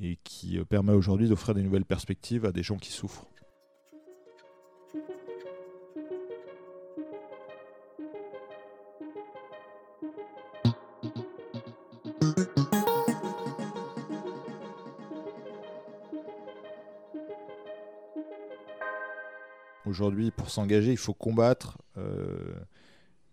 et 0.00 0.16
qui 0.22 0.58
permet 0.68 0.92
aujourd'hui 0.92 1.28
d'offrir 1.28 1.54
des 1.54 1.62
nouvelles 1.62 1.84
perspectives 1.84 2.44
à 2.44 2.52
des 2.52 2.62
gens 2.62 2.76
qui 2.76 2.92
souffrent. 2.92 3.26
Aujourd'hui, 19.88 20.30
pour 20.30 20.50
s'engager, 20.50 20.90
il 20.90 20.98
faut 20.98 21.14
combattre 21.14 21.78
euh, 21.96 22.52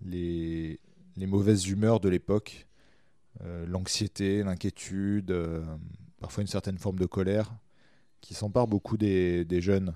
les, 0.05 0.79
mauvaises 1.17 1.67
humeurs 1.67 1.99
de 1.99 2.07
l'époque, 2.07 2.65
euh, 3.43 3.65
l'anxiété, 3.67 4.41
l'inquiétude, 4.41 5.31
euh, 5.31 5.61
parfois 6.17 6.43
une 6.43 6.47
certaine 6.47 6.77
forme 6.77 6.97
de 6.97 7.05
colère 7.05 7.53
qui 8.21 8.35
s'empare 8.35 8.67
beaucoup 8.67 8.95
des, 8.95 9.45
jeunes. 9.59 9.95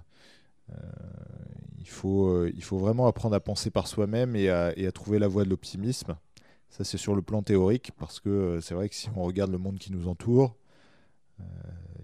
il, 1.78 1.88
faut, 1.88 2.46
il 2.46 2.62
faut 2.62 2.78
vraiment 2.78 3.08
apprendre 3.08 3.36
à 3.36 3.40
penser 3.40 3.72
par 3.72 3.88
soi-même 3.88 4.36
et 4.36 4.48
et 4.76 4.86
à 4.86 4.92
trouver 4.92 5.18
la 5.18 5.30
voie 5.30 5.46
de 5.46 5.50
l'optimisme. 5.50 6.18
Ça, 6.70 6.84
c'est 6.84 6.98
sur 6.98 7.16
le 7.16 7.22
plan 7.22 7.42
théorique, 7.42 7.92
parce 7.98 8.20
que 8.20 8.60
c'est 8.62 8.76
vrai 8.76 8.90
que 8.90 8.96
si 8.96 9.10
on 9.16 9.24
regarde 9.24 9.52
le 9.52 9.58
monde 9.58 9.80
qui 9.80 9.94
nous 9.94 10.10
entoure, 10.10 10.58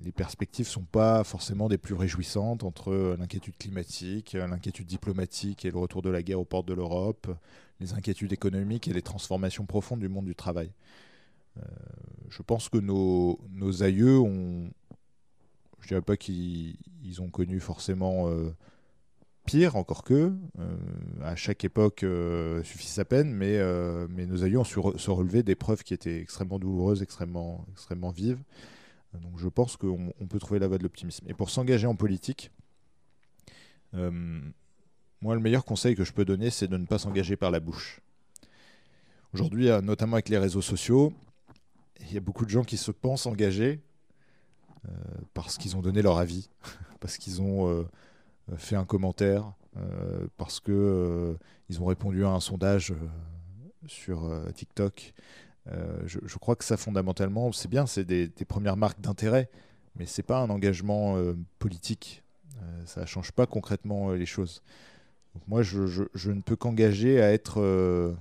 les 0.05 0.11
perspectives 0.11 0.67
sont 0.67 0.83
pas 0.83 1.23
forcément 1.23 1.67
des 1.67 1.79
plus 1.79 1.95
réjouissantes 1.95 2.63
entre 2.63 3.15
l'inquiétude 3.19 3.57
climatique, 3.57 4.33
l'inquiétude 4.33 4.85
diplomatique 4.85 5.65
et 5.65 5.71
le 5.71 5.77
retour 5.79 6.03
de 6.03 6.11
la 6.11 6.21
guerre 6.21 6.39
aux 6.39 6.45
portes 6.45 6.67
de 6.67 6.75
l'Europe, 6.75 7.27
les 7.79 7.93
inquiétudes 7.93 8.31
économiques 8.31 8.87
et 8.87 8.93
les 8.93 9.01
transformations 9.01 9.65
profondes 9.65 9.99
du 9.99 10.07
monde 10.07 10.25
du 10.25 10.35
travail. 10.35 10.69
Euh, 11.57 11.61
je 12.29 12.43
pense 12.43 12.69
que 12.69 12.77
nos, 12.77 13.39
aïeux 13.81 14.19
ont, 14.19 14.69
je 15.81 15.87
dirais 15.87 16.03
pas 16.03 16.17
qu'ils 16.17 16.77
ont 17.19 17.29
connu 17.29 17.59
forcément 17.59 18.29
euh, 18.29 18.53
pire, 19.45 19.75
encore 19.75 20.03
que, 20.03 20.31
euh, 20.59 20.77
à 21.23 21.35
chaque 21.35 21.63
époque 21.63 22.05
suffit 22.63 22.87
sa 22.87 23.05
peine, 23.05 23.33
mais, 23.33 23.59
mais 24.09 24.27
nos 24.27 24.43
aïeux 24.43 24.59
ont 24.59 24.63
su 24.63 24.79
se 24.97 25.09
relever 25.09 25.43
qui 25.83 25.95
étaient 25.95 26.21
extrêmement 26.21 26.59
douloureuses, 26.59 27.01
extrêmement 27.01 27.65
vives. 28.13 28.43
Donc 29.21 29.38
je 29.38 29.47
pense 29.47 29.78
qu'on 29.78 30.13
peut 30.30 30.39
trouver 30.39 30.60
la 30.60 30.67
voie 30.67 30.78
de 30.78 30.84
l'optimisme. 30.84 31.25
Et 31.28 31.34
pour 31.34 31.49
s'engager 31.49 31.88
en 31.88 31.95
politique, 31.95 32.51
euh, 33.93 34.41
moi 35.21 35.36
le 35.36 35.41
meilleur 35.41 35.65
conseil 35.65 35.95
que 35.95 36.04
je 36.04 36.13
peux 36.13 36.25
donner, 36.25 36.49
c'est 36.49 36.67
de 36.67 36.78
ne 36.78 36.86
pas 36.86 36.99
s'engager 36.99 37.36
par 37.36 37.51
la 37.51 37.60
bouche. 37.60 38.01
Aujourd'hui, 39.34 39.69
euh, 39.69 39.82
notamment 39.82 40.13
avec 40.13 40.30
les 40.30 40.38
réseaux 40.38 40.62
sociaux, 40.62 41.13
il 42.01 42.13
y 42.13 42.17
a 42.17 42.21
beaucoup 42.21 42.45
de 42.45 42.49
gens 42.49 42.63
qui 42.63 42.78
se 42.78 42.91
pensent 42.91 43.25
engagés 43.25 43.82
euh, 44.88 44.91
parce 45.34 45.58
qu'ils 45.58 45.75
ont 45.75 45.82
donné 45.82 46.01
leur 46.01 46.17
avis, 46.17 46.49
parce 46.99 47.17
qu'ils 47.17 47.41
ont 47.41 47.88
fait 48.58 48.75
un 48.75 48.86
commentaire, 48.86 49.54
parce 50.38 50.60
qu'ils 50.60 51.82
ont 51.82 51.86
répondu 51.86 52.23
à 52.25 52.30
un 52.30 52.39
sondage 52.39 52.93
sur 53.88 54.30
TikTok, 54.54 55.13
euh, 55.71 55.99
je, 56.06 56.38
crois 56.38 56.56
que 56.56 56.63
ça, 56.63 56.78
fondamentalement, 56.78 57.51
c'est 57.51 57.67
bien, 57.67 57.86
c'est 57.86 58.06
des, 58.06 58.30
premières 58.47 58.78
marques 58.78 59.01
d'intérêt, 59.01 59.49
mais 59.95 60.06
c'est 60.06 60.23
pas 60.23 60.39
un 60.39 60.49
engagement 60.49 61.17
euh, 61.17 61.34
politique. 61.60 62.23
Euh, 62.62 62.86
ça 62.86 63.01
ne 63.01 63.06
change 63.06 63.32
pas 63.32 63.47
concrètement 63.47 64.12
les 64.12 64.25
choses. 64.25 64.62
moi, 65.47 65.63
je, 65.63 66.30
ne 66.30 66.41
peux 66.41 66.56
qu'engager 66.56 67.21
à 67.21 67.32
être, 67.32 68.15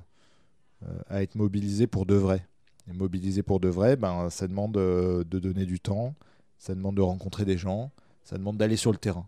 mobilisé 1.35 1.87
pour 1.87 2.07
de 2.07 2.15
vrai. 2.15 2.47
Et 2.89 2.93
mobilisé 2.93 3.43
pour 3.43 3.61
de 3.61 3.69
vrai, 3.69 3.97
ben, 3.97 4.29
ça 4.31 4.47
demande 4.47 4.73
de 4.75 5.39
donner 5.39 5.67
du 5.67 5.81
temps, 5.81 6.15
ça 6.59 6.75
demande 6.75 6.97
de 6.97 7.03
rencontrer 7.03 7.45
des 7.45 7.59
gens, 7.59 7.91
ça 8.25 8.37
demande 8.37 8.57
d'aller 8.57 8.77
sur 8.77 8.93
le 8.93 8.99
terrain. 8.99 9.27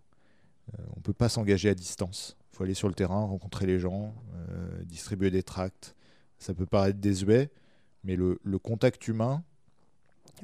on 0.79 0.97
ne 0.97 1.03
peut 1.03 1.13
pas 1.13 1.29
s'engager 1.29 1.69
à 1.69 1.75
distance. 1.75 2.37
Il 2.53 2.57
faut 2.57 2.65
aller 2.65 2.75
sur 2.75 2.89
le 2.89 2.95
terrain, 2.95 3.21
rencontrer 3.27 3.67
les 3.67 3.79
gens, 3.79 4.15
distribuer 4.85 5.31
des 5.31 5.43
tracts. 5.43 5.95
Ça 6.39 6.53
peut 6.53 6.67
paraître 6.67 6.99
désuet, 6.99 7.51
mais 8.07 8.17
le, 8.17 8.59
contact 8.59 9.09
humain, 9.09 9.43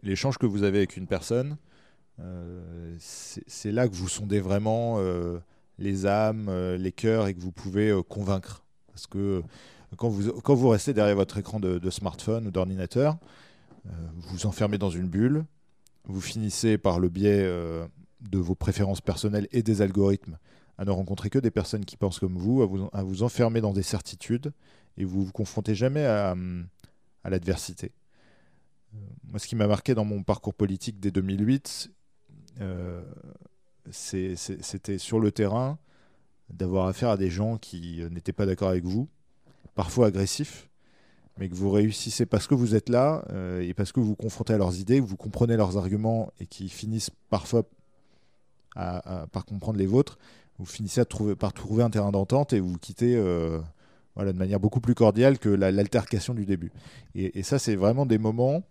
l'échange 0.02 0.36
que 0.36 0.46
vous 0.46 0.64
avez 0.64 0.78
avec 0.78 0.96
une 0.96 1.06
personne, 1.06 1.56
euh, 2.20 2.94
c'est 2.98 3.72
là 3.72 3.88
que 3.88 3.94
vous 3.94 4.08
sondez 4.08 4.40
vraiment 4.40 4.96
euh, 4.98 5.38
les 5.78 6.04
âmes, 6.06 6.48
euh, 6.48 6.76
les 6.76 6.92
cœurs 6.92 7.28
et 7.28 7.34
que 7.34 7.40
vous 7.40 7.52
pouvez 7.52 7.98
convaincre. 8.08 8.64
Parce 8.88 9.06
que 9.06 9.42
quand 9.96 10.08
vous, 10.08 10.68
restez 10.68 10.92
derrière 10.92 11.16
votre 11.16 11.38
écran 11.38 11.60
de, 11.60 11.90
smartphone 11.90 12.48
ou 12.48 12.50
d'ordinateur, 12.50 13.16
vous 13.84 14.28
vous 14.30 14.46
enfermez 14.46 14.78
dans 14.78 14.90
une 14.90 15.08
bulle, 15.08 15.44
vous 16.04 16.20
finissez 16.20 16.78
par 16.78 16.98
le 16.98 17.08
biais 17.08 17.42
de 17.42 18.38
vos 18.38 18.54
préférences 18.54 19.00
personnelles 19.00 19.48
et 19.52 19.62
des 19.62 19.82
algorithmes 19.82 20.38
à 20.78 20.84
ne 20.84 20.90
rencontrer 20.90 21.30
que 21.30 21.38
des 21.38 21.50
personnes 21.50 21.84
qui 21.84 21.96
pensent 21.96 22.18
comme 22.18 22.36
vous, 22.36 22.62
à 22.62 22.66
vous, 22.66 22.88
à 22.92 23.02
vous 23.02 23.22
enfermer 23.22 23.60
dans 23.60 23.72
des 23.72 23.82
certitudes 23.82 24.52
et 24.96 25.04
vous 25.04 25.24
vous 25.24 25.32
confrontez 25.32 25.74
jamais 25.74 26.04
à, 26.04 26.34
à 27.24 27.30
l'adversité. 27.30 27.92
Euh, 28.94 28.98
moi, 29.30 29.38
ce 29.38 29.46
qui 29.46 29.56
m'a 29.56 29.66
marqué 29.66 29.94
dans 29.94 30.04
mon 30.04 30.22
parcours 30.22 30.54
politique 30.54 31.00
dès 31.00 31.10
2008, 31.10 31.90
euh, 32.60 33.02
c'était 33.90 34.98
sur 34.98 35.20
le 35.20 35.32
terrain 35.32 35.78
d'avoir 36.50 36.86
affaire 36.86 37.10
à 37.10 37.16
des 37.16 37.30
gens 37.30 37.56
qui 37.56 38.02
n'étaient 38.10 38.32
pas 38.32 38.46
d'accord 38.46 38.68
avec 38.68 38.84
vous, 38.84 39.08
parfois 39.74 40.08
agressifs, 40.08 40.68
mais 41.38 41.48
que 41.48 41.54
vous 41.54 41.70
réussissez 41.70 42.26
parce 42.26 42.46
que 42.46 42.54
vous 42.54 42.74
êtes 42.74 42.90
là 42.90 43.24
euh, 43.30 43.62
et 43.62 43.72
parce 43.72 43.90
que 43.90 44.00
vous 44.00 44.06
vous 44.06 44.16
confrontez 44.16 44.52
à 44.52 44.58
leurs 44.58 44.78
idées, 44.78 45.00
vous 45.00 45.16
comprenez 45.16 45.56
leurs 45.56 45.78
arguments 45.78 46.30
et 46.40 46.46
qui 46.46 46.68
finissent 46.68 47.10
parfois 47.30 47.64
par 48.74 49.44
comprendre 49.44 49.78
les 49.78 49.86
vôtres, 49.86 50.18
vous 50.58 50.64
finissez 50.64 51.00
à 51.00 51.04
trouver, 51.04 51.36
par 51.36 51.52
trouver 51.52 51.82
un 51.82 51.90
terrain 51.90 52.10
d'entente 52.10 52.54
et 52.54 52.60
vous 52.60 52.78
quittez 52.78 53.16
voilà, 54.14 54.32
de 54.32 54.38
manière 54.38 54.60
beaucoup 54.60 54.80
plus 54.80 54.94
cordiale 54.94 55.38
que 55.38 55.48
l'altercation 55.48 56.34
du 56.34 56.44
début. 56.44 56.72
Et, 57.14 57.42
ça, 57.42 57.58
c'est 57.58 57.76
vraiment 57.76 58.06
des 58.06 58.18
moments 58.18 58.62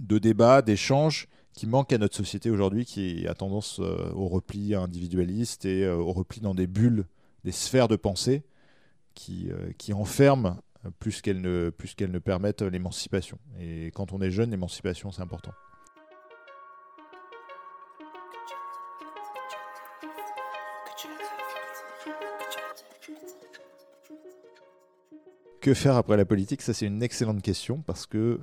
de 0.00 0.18
débat, 0.18 0.62
d'échange 0.62 1.28
qui 1.54 1.66
manquent 1.66 1.92
à 1.92 1.98
notre 1.98 2.14
société 2.14 2.50
aujourd'hui, 2.50 2.84
qui 2.84 3.26
a 3.26 3.34
tendance 3.34 3.80
euh, 3.80 4.12
au 4.12 4.28
repli 4.28 4.74
individualiste 4.74 5.64
et 5.64 5.84
euh, 5.84 5.96
au 5.96 6.12
repli 6.12 6.40
dans 6.40 6.54
des 6.54 6.66
bulles, 6.66 7.06
des 7.44 7.52
sphères 7.52 7.88
de 7.88 7.96
pensée 7.96 8.44
qui, 9.14 9.48
euh, 9.50 9.72
qui 9.76 9.92
enferment 9.92 10.58
plus 11.00 11.20
qu'elles 11.20 11.40
ne, 11.40 11.72
ne 12.00 12.18
permettent 12.18 12.62
l'émancipation. 12.62 13.38
Et 13.58 13.90
quand 13.94 14.12
on 14.12 14.20
est 14.20 14.30
jeune, 14.30 14.50
l'émancipation, 14.50 15.10
c'est 15.10 15.22
important. 15.22 15.52
Que 25.60 25.74
faire 25.74 25.96
après 25.96 26.16
la 26.16 26.24
politique? 26.24 26.62
Ça, 26.62 26.72
c'est 26.72 26.86
une 26.86 27.02
excellente 27.02 27.42
question 27.42 27.82
parce 27.82 28.06
que 28.06 28.40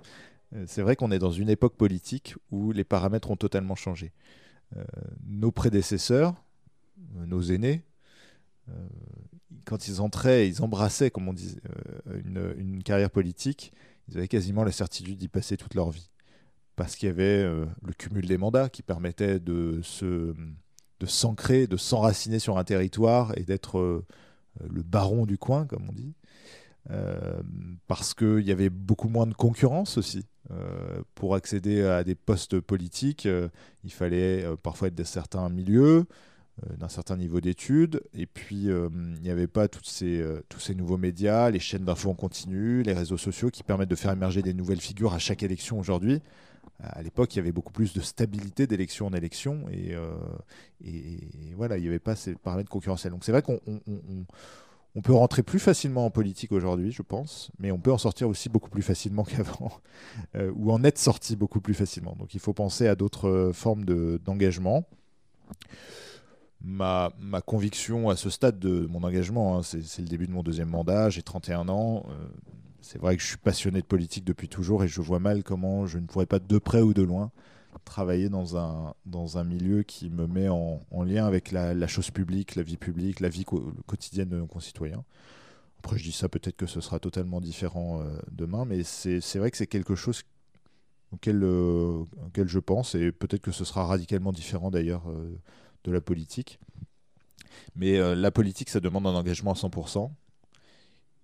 euh, 0.53 0.63
c'est 0.67 0.81
vrai 0.81 0.95
qu'on 0.95 1.11
est 1.11 1.19
dans 1.19 1.31
une 1.31 1.49
époque 1.49 1.75
politique 1.75 2.35
où 2.51 2.71
les 2.71 2.83
paramètres 2.83 3.31
ont 3.31 3.35
totalement 3.35 3.75
changé. 3.75 4.11
Euh, 4.75 4.83
nos 5.25 5.51
prédécesseurs, 5.51 6.35
euh, 7.17 7.25
nos 7.25 7.41
aînés, 7.41 7.83
quand 9.65 9.87
ils 9.87 10.01
entraient, 10.01 10.49
ils 10.49 10.63
embrassaient, 10.63 11.11
comme 11.11 11.27
on 11.27 11.33
dit, 11.33 11.59
une, 12.25 12.81
carrière 12.81 13.11
politique, 13.11 13.71
ils 14.07 14.17
avaient 14.17 14.27
quasiment 14.27 14.63
la 14.63 14.71
certitude 14.71 15.19
d'y 15.19 15.27
passer 15.27 15.55
toute 15.55 15.75
leur 15.75 15.91
vie. 15.91 16.09
Parce 16.75 16.95
qu'il 16.95 17.05
y 17.05 17.11
avait 17.11 17.43
le 17.43 17.93
cumul 17.95 18.25
des 18.25 18.39
mandats 18.39 18.69
qui 18.69 18.81
permettait 18.81 19.39
de 19.39 19.81
se 19.83 20.33
de 20.99 21.05
s'ancrer, 21.05 21.67
de 21.67 21.77
s'enraciner 21.77 22.39
sur 22.39 22.57
un 22.57 22.63
territoire 22.63 23.37
et 23.37 23.43
d'être 23.43 24.03
le 24.67 24.81
baron 24.81 25.27
du 25.27 25.37
coin, 25.37 25.67
comme 25.67 25.87
on 25.87 25.93
dit. 25.93 26.15
Euh, 26.91 27.41
parce 27.87 28.13
qu'il 28.13 28.41
y 28.41 28.51
avait 28.51 28.69
beaucoup 28.69 29.09
moins 29.09 29.25
de 29.25 29.33
concurrence 29.33 29.97
aussi. 29.97 30.25
Euh, 30.51 31.01
pour 31.15 31.33
accéder 31.33 31.83
à 31.83 32.03
des 32.03 32.13
postes 32.13 32.59
politiques, 32.59 33.25
euh, 33.25 33.49
il 33.83 33.91
fallait 33.91 34.45
parfois 34.61 34.89
être 34.89 34.95
de 34.95 35.03
certains 35.03 35.49
milieux, 35.49 36.05
d'un 36.77 36.87
certain 36.87 37.17
niveau 37.17 37.41
d'études, 37.41 38.01
et 38.13 38.25
puis 38.25 38.67
il 38.67 39.21
n'y 39.21 39.29
avait 39.29 39.47
pas 39.47 39.67
tous 39.67 39.83
ces 39.83 40.75
nouveaux 40.75 40.97
médias, 40.97 41.49
les 41.49 41.59
chaînes 41.59 41.83
d'infos 41.83 42.09
en 42.09 42.13
continu, 42.13 42.81
les 42.81 42.93
réseaux 42.93 43.17
sociaux 43.17 43.49
qui 43.49 43.61
permettent 43.61 43.89
de 43.89 43.95
faire 43.95 44.11
émerger 44.11 44.41
des 44.41 44.53
nouvelles 44.53 44.79
figures 44.79 45.13
à 45.13 45.19
chaque 45.19 45.43
élection 45.43 45.77
aujourd'hui. 45.79 46.21
À 46.79 47.01
l'époque, 47.01 47.35
il 47.35 47.39
y 47.39 47.41
avait 47.41 47.51
beaucoup 47.51 47.73
plus 47.73 47.93
de 47.93 47.99
stabilité 47.99 48.67
d'élection 48.67 49.07
en 49.07 49.13
élection, 49.13 49.65
et, 49.69 49.95
et, 50.85 51.53
voilà, 51.57 51.77
il 51.77 51.81
n'y 51.81 51.89
avait 51.89 51.99
pas 51.99 52.15
ces 52.15 52.35
paramètres 52.35 52.69
concurrentiels. 52.69 53.11
Donc 53.11 53.25
c'est 53.25 53.33
vrai 53.33 53.41
qu'on 53.41 53.59
on 54.95 55.01
peut 55.01 55.13
rentrer 55.13 55.43
plus 55.43 55.59
facilement 55.59 56.05
en 56.05 56.09
politique 56.09 56.53
aujourd'hui, 56.53 56.91
je 56.91 57.01
pense, 57.01 57.51
mais 57.59 57.71
on 57.71 57.79
peut 57.79 57.91
en 57.91 57.97
sortir 57.97 58.29
aussi 58.29 58.47
beaucoup 58.47 58.69
plus 58.69 58.81
facilement 58.81 59.23
qu'avant, 59.25 59.71
euh, 60.35 60.51
ou 60.55 60.71
en 60.71 60.83
être 60.83 60.97
sorti 60.97 61.35
beaucoup 61.35 61.59
plus 61.59 61.73
facilement. 61.73 62.15
Donc 62.17 62.33
il 62.33 62.39
faut 62.39 62.53
penser 62.53 62.87
à 62.87 62.95
d'autres 62.95 63.27
euh, 63.27 63.53
formes 63.53 63.83
d'engagement. 63.83 64.87
ma, 66.61 67.11
conviction 67.45 68.09
à 68.09 68.15
ce 68.15 68.29
stade 68.29 68.57
de 68.57 68.87
mon 68.87 69.03
engagement, 69.03 69.57
hein, 69.57 69.63
c'est 69.63 70.01
le 70.01 70.07
début 70.07 70.27
de 70.27 70.31
mon 70.31 70.43
deuxième 70.43 70.69
mandat, 70.69 71.09
j'ai 71.09 71.21
31 71.21 71.67
ans. 71.67 72.05
Euh, 72.09 72.13
c'est 72.81 72.99
vrai 72.99 73.17
que 73.17 73.21
je 73.21 73.27
suis 73.27 73.37
passionné 73.37 73.81
de 73.81 73.85
politique 73.85 74.23
depuis 74.23 74.47
toujours 74.47 74.83
et 74.83 74.87
je 74.87 75.01
vois 75.01 75.19
mal 75.19 75.43
comment 75.43 75.87
je 75.87 75.97
ne 75.97 76.05
pourrais 76.05 76.27
pas 76.27 76.39
de 76.39 76.57
près 76.57 76.81
ou 76.81 76.93
de 76.93 77.01
loin 77.01 77.31
travailler 77.85 78.29
dans 78.29 78.57
un, 78.57 78.93
dans 79.05 79.37
un 79.37 79.43
milieu 79.43 79.83
qui 79.83 80.09
me 80.09 80.27
met 80.27 80.49
en, 80.49 80.81
lien 81.03 81.25
avec 81.25 81.51
la, 81.51 81.87
chose 81.87 82.11
publique, 82.11 82.55
la 82.55 82.63
vie 82.63 82.77
publique, 82.77 83.19
la 83.19 83.29
vie 83.29 83.45
quotidienne 83.85 84.29
de 84.29 84.37
nos 84.37 84.47
concitoyens. 84.47 85.05
Après, 85.79 85.97
je 85.97 86.03
dis 86.03 86.11
ça, 86.11 86.27
peut-être 86.27 86.57
que 86.57 86.65
ce 86.65 86.81
sera 86.81 86.99
totalement 86.99 87.39
différent 87.39 88.01
euh, 88.01 88.17
demain, 88.31 88.65
mais 88.65 88.83
c'est 88.83 89.37
vrai 89.37 89.51
que 89.51 89.57
c'est 89.57 89.67
quelque 89.67 89.95
chose 89.95 90.23
auquel, 91.11 91.43
euh, 91.43 92.03
auquel 92.25 92.47
je 92.47 92.59
pense, 92.59 92.95
et 92.95 93.11
peut-être 93.11 93.41
que 93.41 93.51
ce 93.51 93.63
sera 93.63 93.85
radicalement 93.85 94.33
différent 94.33 94.71
d'ailleurs 94.71 95.09
euh, 95.09 95.39
de 95.83 95.91
la 95.91 96.01
politique. 96.01 96.59
Mais 97.75 98.15
la 98.15 98.31
politique, 98.31 98.69
ça 98.69 98.79
demande 98.79 99.07
un 99.07 99.15
engagement 99.15 99.51
à 99.51 99.55
100%. 99.55 100.11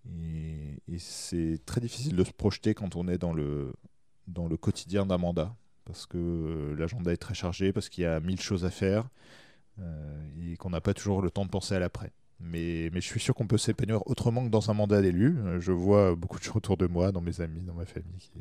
Et, 0.06 0.82
et 0.88 1.00
c'est 1.00 1.60
très 1.66 1.82
difficile 1.82 2.16
de 2.16 2.24
se 2.24 2.32
projeter 2.32 2.74
quand 2.74 2.96
on 2.96 3.08
est 3.08 3.18
dans 3.18 3.34
le, 3.34 3.74
dans 4.28 4.48
le 4.48 4.58
quotidien 4.58 5.06
d'un 5.06 5.18
mandat 5.18 5.56
parce 5.86 6.06
que 6.06 6.18
euh, 6.18 6.76
l'agenda 6.76 7.12
est 7.12 7.18
très 7.18 7.34
chargé, 7.34 7.74
parce 7.74 7.90
qu'il 7.90 8.04
y 8.04 8.08
a 8.08 8.20
mille 8.20 8.40
choses 8.40 8.66
à 8.66 8.72
faire 8.72 9.10
euh, 9.80 10.22
et 10.42 10.58
qu'on 10.58 10.70
n'a 10.70 10.82
pas 10.82 10.94
toujours 10.94 11.22
le 11.22 11.32
temps 11.32 11.46
de 11.46 11.50
penser 11.50 11.76
à 11.76 11.80
l'après. 11.80 12.12
Mais, 12.40 12.90
je 12.94 13.00
suis 13.00 13.20
sûr 13.20 13.36
qu'on 13.36 13.48
peut 13.48 13.58
s'épanouir 13.58 14.08
autrement 14.08 14.44
que 14.44 14.50
dans 14.50 14.72
un 14.72 14.74
mandat 14.74 15.02
d'élu. 15.02 15.38
Euh, 15.40 15.60
je 15.60 15.72
vois 15.72 16.16
beaucoup 16.16 16.40
de 16.40 16.44
gens 16.44 16.56
autour 16.56 16.78
de 16.78 16.88
moi, 16.88 17.12
dans 17.12 17.22
mes 17.22 17.42
amis, 17.42 17.62
dans 17.62 17.74
ma 17.76 17.86
famille, 17.86 18.18
qui 18.18 18.32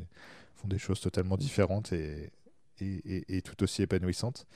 font 0.55 0.67
des 0.67 0.79
choses 0.79 1.01
totalement 1.01 1.37
différentes 1.37 1.93
et 1.93 2.31
tout 3.43 3.63
aussi 3.63 3.83
épanouissantes. 3.83 4.47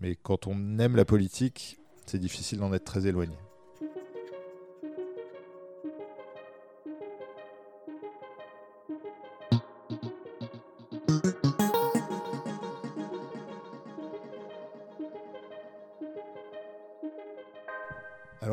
Mais 0.00 0.16
quand 0.16 0.46
on 0.46 0.78
aime 0.78 0.96
la 0.96 1.04
politique, 1.04 1.78
c'est 2.06 2.18
difficile 2.18 2.58
d'en 2.58 2.72
être 2.72 2.84
très 2.84 3.06
éloigné. 3.06 3.36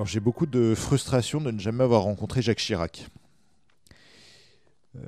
J'ai 0.09 0.19
beaucoup 0.19 0.47
de 0.47 0.73
frustration 0.73 1.39
de 1.39 1.51
ne 1.51 1.59
jamais 1.59 1.83
avoir 1.83 2.01
rencontré 2.01 2.41
Jacques 2.41 2.57
Chirac. 2.57 3.09
Euh, 4.95 4.99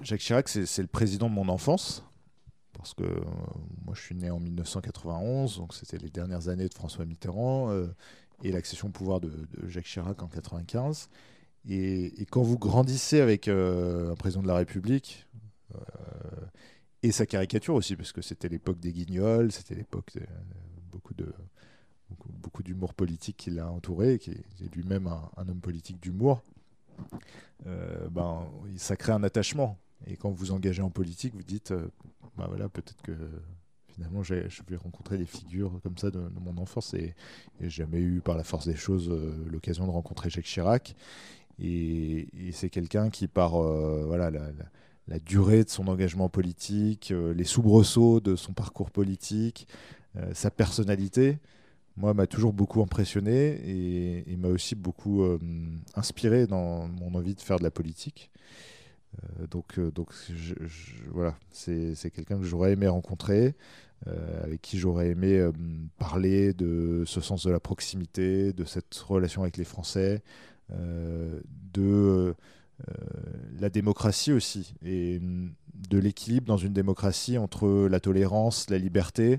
Jacques 0.00 0.20
Chirac, 0.20 0.48
c'est 0.48 0.78
le 0.78 0.88
président 0.88 1.28
de 1.28 1.34
mon 1.34 1.50
enfance, 1.50 2.02
parce 2.72 2.94
que 2.94 3.02
euh, 3.02 3.20
moi 3.84 3.94
je 3.94 4.00
suis 4.00 4.14
né 4.14 4.30
en 4.30 4.40
1991, 4.40 5.58
donc 5.58 5.74
c'était 5.74 5.98
les 5.98 6.08
dernières 6.08 6.48
années 6.48 6.66
de 6.66 6.72
François 6.72 7.04
Mitterrand 7.04 7.70
euh, 7.70 7.88
et 8.42 8.52
l'accession 8.52 8.88
au 8.88 8.90
pouvoir 8.90 9.20
de, 9.20 9.30
Jacques 9.66 9.84
Chirac 9.84 10.22
en 10.22 10.28
1995. 10.28 11.10
Et, 11.68 12.26
quand 12.30 12.42
vous 12.42 12.58
grandissez 12.58 13.20
avec 13.20 13.48
un 13.48 14.14
président 14.18 14.42
de 14.42 14.48
la 14.48 14.56
République, 14.56 15.28
et 17.02 17.12
sa 17.12 17.26
caricature 17.26 17.74
aussi, 17.74 17.96
parce 17.96 18.12
que 18.12 18.22
c'était 18.22 18.48
l'époque 18.48 18.80
des 18.80 18.92
guignols, 18.92 19.52
c'était 19.52 19.74
l'époque 19.74 20.12
de 20.14 20.22
beaucoup 20.90 21.14
de 21.14 21.32
beaucoup, 22.42 22.62
d'humour 22.62 22.94
politique 22.94 23.36
qui 23.36 23.50
l'a 23.50 23.70
entouré, 23.70 24.18
qui 24.18 24.30
est, 24.30 24.74
lui-même 24.74 25.06
un, 25.06 25.48
homme 25.48 25.60
politique 25.60 26.00
d'humour, 26.00 26.42
euh, 27.66 28.08
ben, 28.10 28.46
ça 28.76 28.96
crée 28.96 29.12
un 29.12 29.22
attachement. 29.22 29.78
Et 30.06 30.16
quand 30.16 30.30
vous 30.30 30.36
vous 30.36 30.50
engagez 30.52 30.82
en 30.82 30.90
politique, 30.90 31.34
vous 31.34 31.42
dites, 31.42 31.72
ben 32.36 32.46
voilà, 32.48 32.68
peut-être 32.68 33.00
que 33.02 33.12
finalement 33.86 34.22
je 34.22 34.34
vais 34.34 34.76
rencontrer 34.76 35.18
des 35.18 35.26
figures 35.26 35.78
comme 35.82 35.96
ça 35.96 36.10
de, 36.10 36.20
mon 36.40 36.56
enfance. 36.60 36.94
Et, 36.94 37.14
j'ai 37.60 37.70
jamais 37.70 38.00
eu, 38.00 38.20
par 38.20 38.36
la 38.36 38.44
force 38.44 38.66
des 38.66 38.76
choses, 38.76 39.08
euh, 39.10 39.32
l'occasion 39.50 39.86
de 39.86 39.92
rencontrer 39.92 40.30
Jacques 40.30 40.44
Chirac. 40.44 40.96
Et, 41.60 42.28
c'est 42.52 42.70
quelqu'un 42.70 43.10
qui, 43.10 43.28
par 43.28 43.52
voilà, 43.52 44.30
la, 44.30 45.18
durée 45.20 45.62
de 45.64 45.68
son 45.68 45.88
engagement 45.88 46.28
politique, 46.28 47.12
les 47.34 47.44
soubresauts 47.44 48.20
de 48.20 48.34
son 48.34 48.52
parcours 48.54 48.90
politique, 48.90 49.68
sa 50.32 50.50
personnalité, 50.50 51.38
moi, 51.96 52.14
m'a 52.14 52.26
toujours 52.26 52.52
beaucoup 52.52 52.82
impressionné 52.82 53.60
et, 54.26 54.36
m'a 54.36 54.48
aussi 54.48 54.74
beaucoup 54.74 55.22
euh, 55.22 55.38
inspiré 55.94 56.46
dans 56.46 56.88
mon 56.88 57.14
envie 57.14 57.34
de 57.34 57.40
faire 57.40 57.58
de 57.58 57.64
la 57.64 57.70
politique. 57.70 58.30
Euh, 59.40 59.46
donc, 59.46 59.78
euh, 59.78 59.92
voilà, 61.10 61.36
c'est 61.50 62.10
quelqu'un 62.10 62.38
que 62.38 62.44
j'aurais 62.44 62.72
aimé 62.72 62.88
rencontrer, 62.88 63.54
avec 64.42 64.60
qui 64.62 64.78
j'aurais 64.78 65.10
aimé 65.10 65.48
parler 65.96 66.54
de 66.54 67.04
ce 67.06 67.20
sens 67.20 67.46
de 67.46 67.52
la 67.52 67.60
proximité, 67.60 68.52
de 68.52 68.64
cette 68.64 68.96
relation 68.96 69.42
avec 69.42 69.56
les 69.56 69.64
Français, 69.64 70.24
de 70.70 72.34
la 73.60 73.70
démocratie 73.70 74.32
aussi, 74.32 74.74
et 74.84 75.20
de 75.20 75.98
l'équilibre 75.98 76.48
dans 76.48 76.56
une 76.56 76.72
démocratie 76.72 77.38
entre 77.38 77.86
la 77.86 78.00
tolérance, 78.00 78.70
la 78.70 78.78
liberté, 78.78 79.38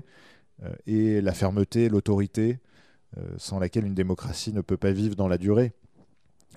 et 0.86 1.20
la 1.20 1.32
fermeté, 1.32 1.88
l'autorité, 1.88 2.58
euh, 3.18 3.22
sans 3.36 3.60
laquelle 3.60 3.86
une 3.86 3.94
démocratie 3.94 4.52
ne 4.52 4.60
peut 4.60 4.76
pas 4.76 4.90
vivre 4.90 5.14
dans 5.14 5.28
la 5.28 5.38
durée. 5.38 5.72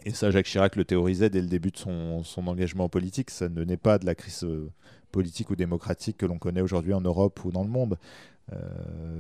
Et 0.05 0.11
ça, 0.11 0.31
Jacques 0.31 0.47
Chirac 0.47 0.75
le 0.75 0.85
théorisait 0.85 1.29
dès 1.29 1.41
le 1.41 1.47
début 1.47 1.69
de 1.69 1.77
son, 1.77 2.23
engagement 2.47 2.89
politique. 2.89 3.29
Ça 3.29 3.47
ne 3.47 3.63
naît 3.63 3.77
pas 3.77 3.99
de 3.99 4.05
la 4.05 4.15
crise 4.15 4.43
euh, 4.43 4.71
politique 5.11 5.51
ou 5.51 5.55
démocratique 5.55 6.17
que 6.17 6.25
l'on 6.25 6.39
connaît 6.39 6.61
aujourd'hui 6.61 6.93
en 6.93 7.01
Europe 7.01 7.43
ou 7.45 7.51
dans 7.51 7.63
le 7.63 7.69
monde. 7.69 7.97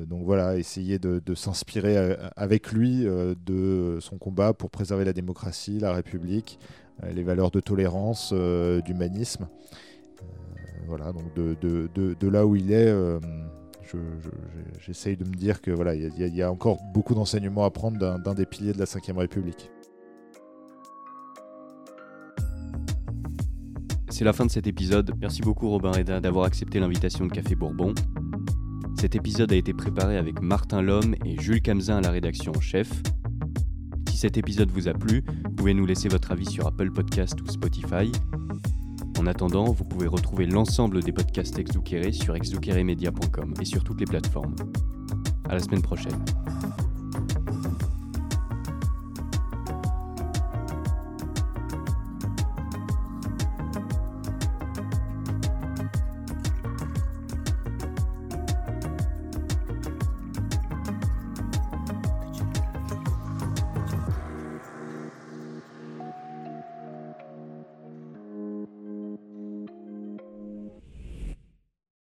donc 0.05 0.23
voilà, 0.23 0.57
essayer 0.57 0.99
de, 0.99 1.35
s'inspirer 1.35 2.15
avec 2.37 2.71
lui 2.71 3.03
de 3.03 3.97
son 3.99 4.17
combat 4.17 4.53
pour 4.53 4.69
préserver 4.69 5.03
la 5.03 5.11
démocratie, 5.13 5.79
la 5.79 5.93
République, 5.93 6.59
les 7.03 7.23
valeurs 7.23 7.51
de 7.51 7.59
tolérance, 7.59 8.33
d'humanisme. 8.85 9.47
voilà, 10.87 11.11
donc 11.11 11.33
de, 11.35 12.27
là 12.29 12.45
où 12.45 12.55
il 12.55 12.71
est 12.71 12.93
j'essaye 14.79 15.17
de 15.17 15.23
me 15.23 15.33
dire 15.33 15.61
que 15.61 15.71
voilà, 15.71 15.95
il 15.95 16.35
y, 16.35 16.41
a 16.41 16.51
encore 16.51 16.79
beaucoup 16.93 17.13
d'enseignements 17.15 17.65
à 17.65 17.71
prendre 17.71 17.97
d'un 17.97 18.33
des 18.33 18.45
piliers 18.45 18.73
de 18.73 18.79
la 18.79 18.85
Ve 18.85 19.17
République. 19.17 19.71
c'est 24.17 24.23
la 24.23 24.33
fin 24.33 24.47
de 24.47 24.51
cet 24.51 24.65
épisode. 24.65 25.13
Merci 25.21 25.43
beaucoup 25.43 25.69
Robin 25.69 25.91
Reda 25.91 26.19
d'avoir 26.19 26.45
accepté 26.45 26.79
l'invitation 26.79 27.27
de 27.27 27.31
Café 27.31 27.53
Bourbon. 27.53 27.93
Cet 28.99 29.13
épisode 29.13 29.53
a 29.53 29.55
été 29.55 29.75
préparé 29.75 30.17
avec 30.17 30.41
Martin 30.41 30.81
Lhomme 30.81 31.13
et 31.23 31.39
Jules 31.39 31.61
Camzin 31.61 31.97
à 31.97 32.01
la 32.01 32.09
rédaction 32.09 32.51
en 32.55 32.59
chef. 32.59 32.89
Si 34.09 34.17
cet 34.17 34.37
épisode 34.37 34.71
vous 34.71 34.87
a 34.87 34.93
plu, 34.93 35.23
vous 35.45 35.51
pouvez 35.51 35.75
nous 35.75 35.85
laisser 35.85 36.09
votre 36.09 36.31
avis 36.31 36.47
sur 36.47 36.65
Apple 36.65 36.89
Podcast 36.89 37.39
ou 37.43 37.47
Spotify. 37.47 38.11
En 39.19 39.25
attendant, 39.25 39.65
vous 39.65 39.83
pouvez 39.83 40.07
retrouver 40.07 40.45
l'ensemble 40.45 41.01
des 41.01 41.11
podcasts 41.11 41.57
Exdouqueré 41.57 42.11
sur 42.11 42.35
exdouqueremedia.com 42.35 43.53
et 43.59 43.65
sur 43.65 43.83
toutes 43.83 43.99
les 43.99 44.05
plateformes. 44.05 44.55
À 45.49 45.53
la 45.53 45.59
semaine 45.59 45.81
prochaine. 45.81 46.23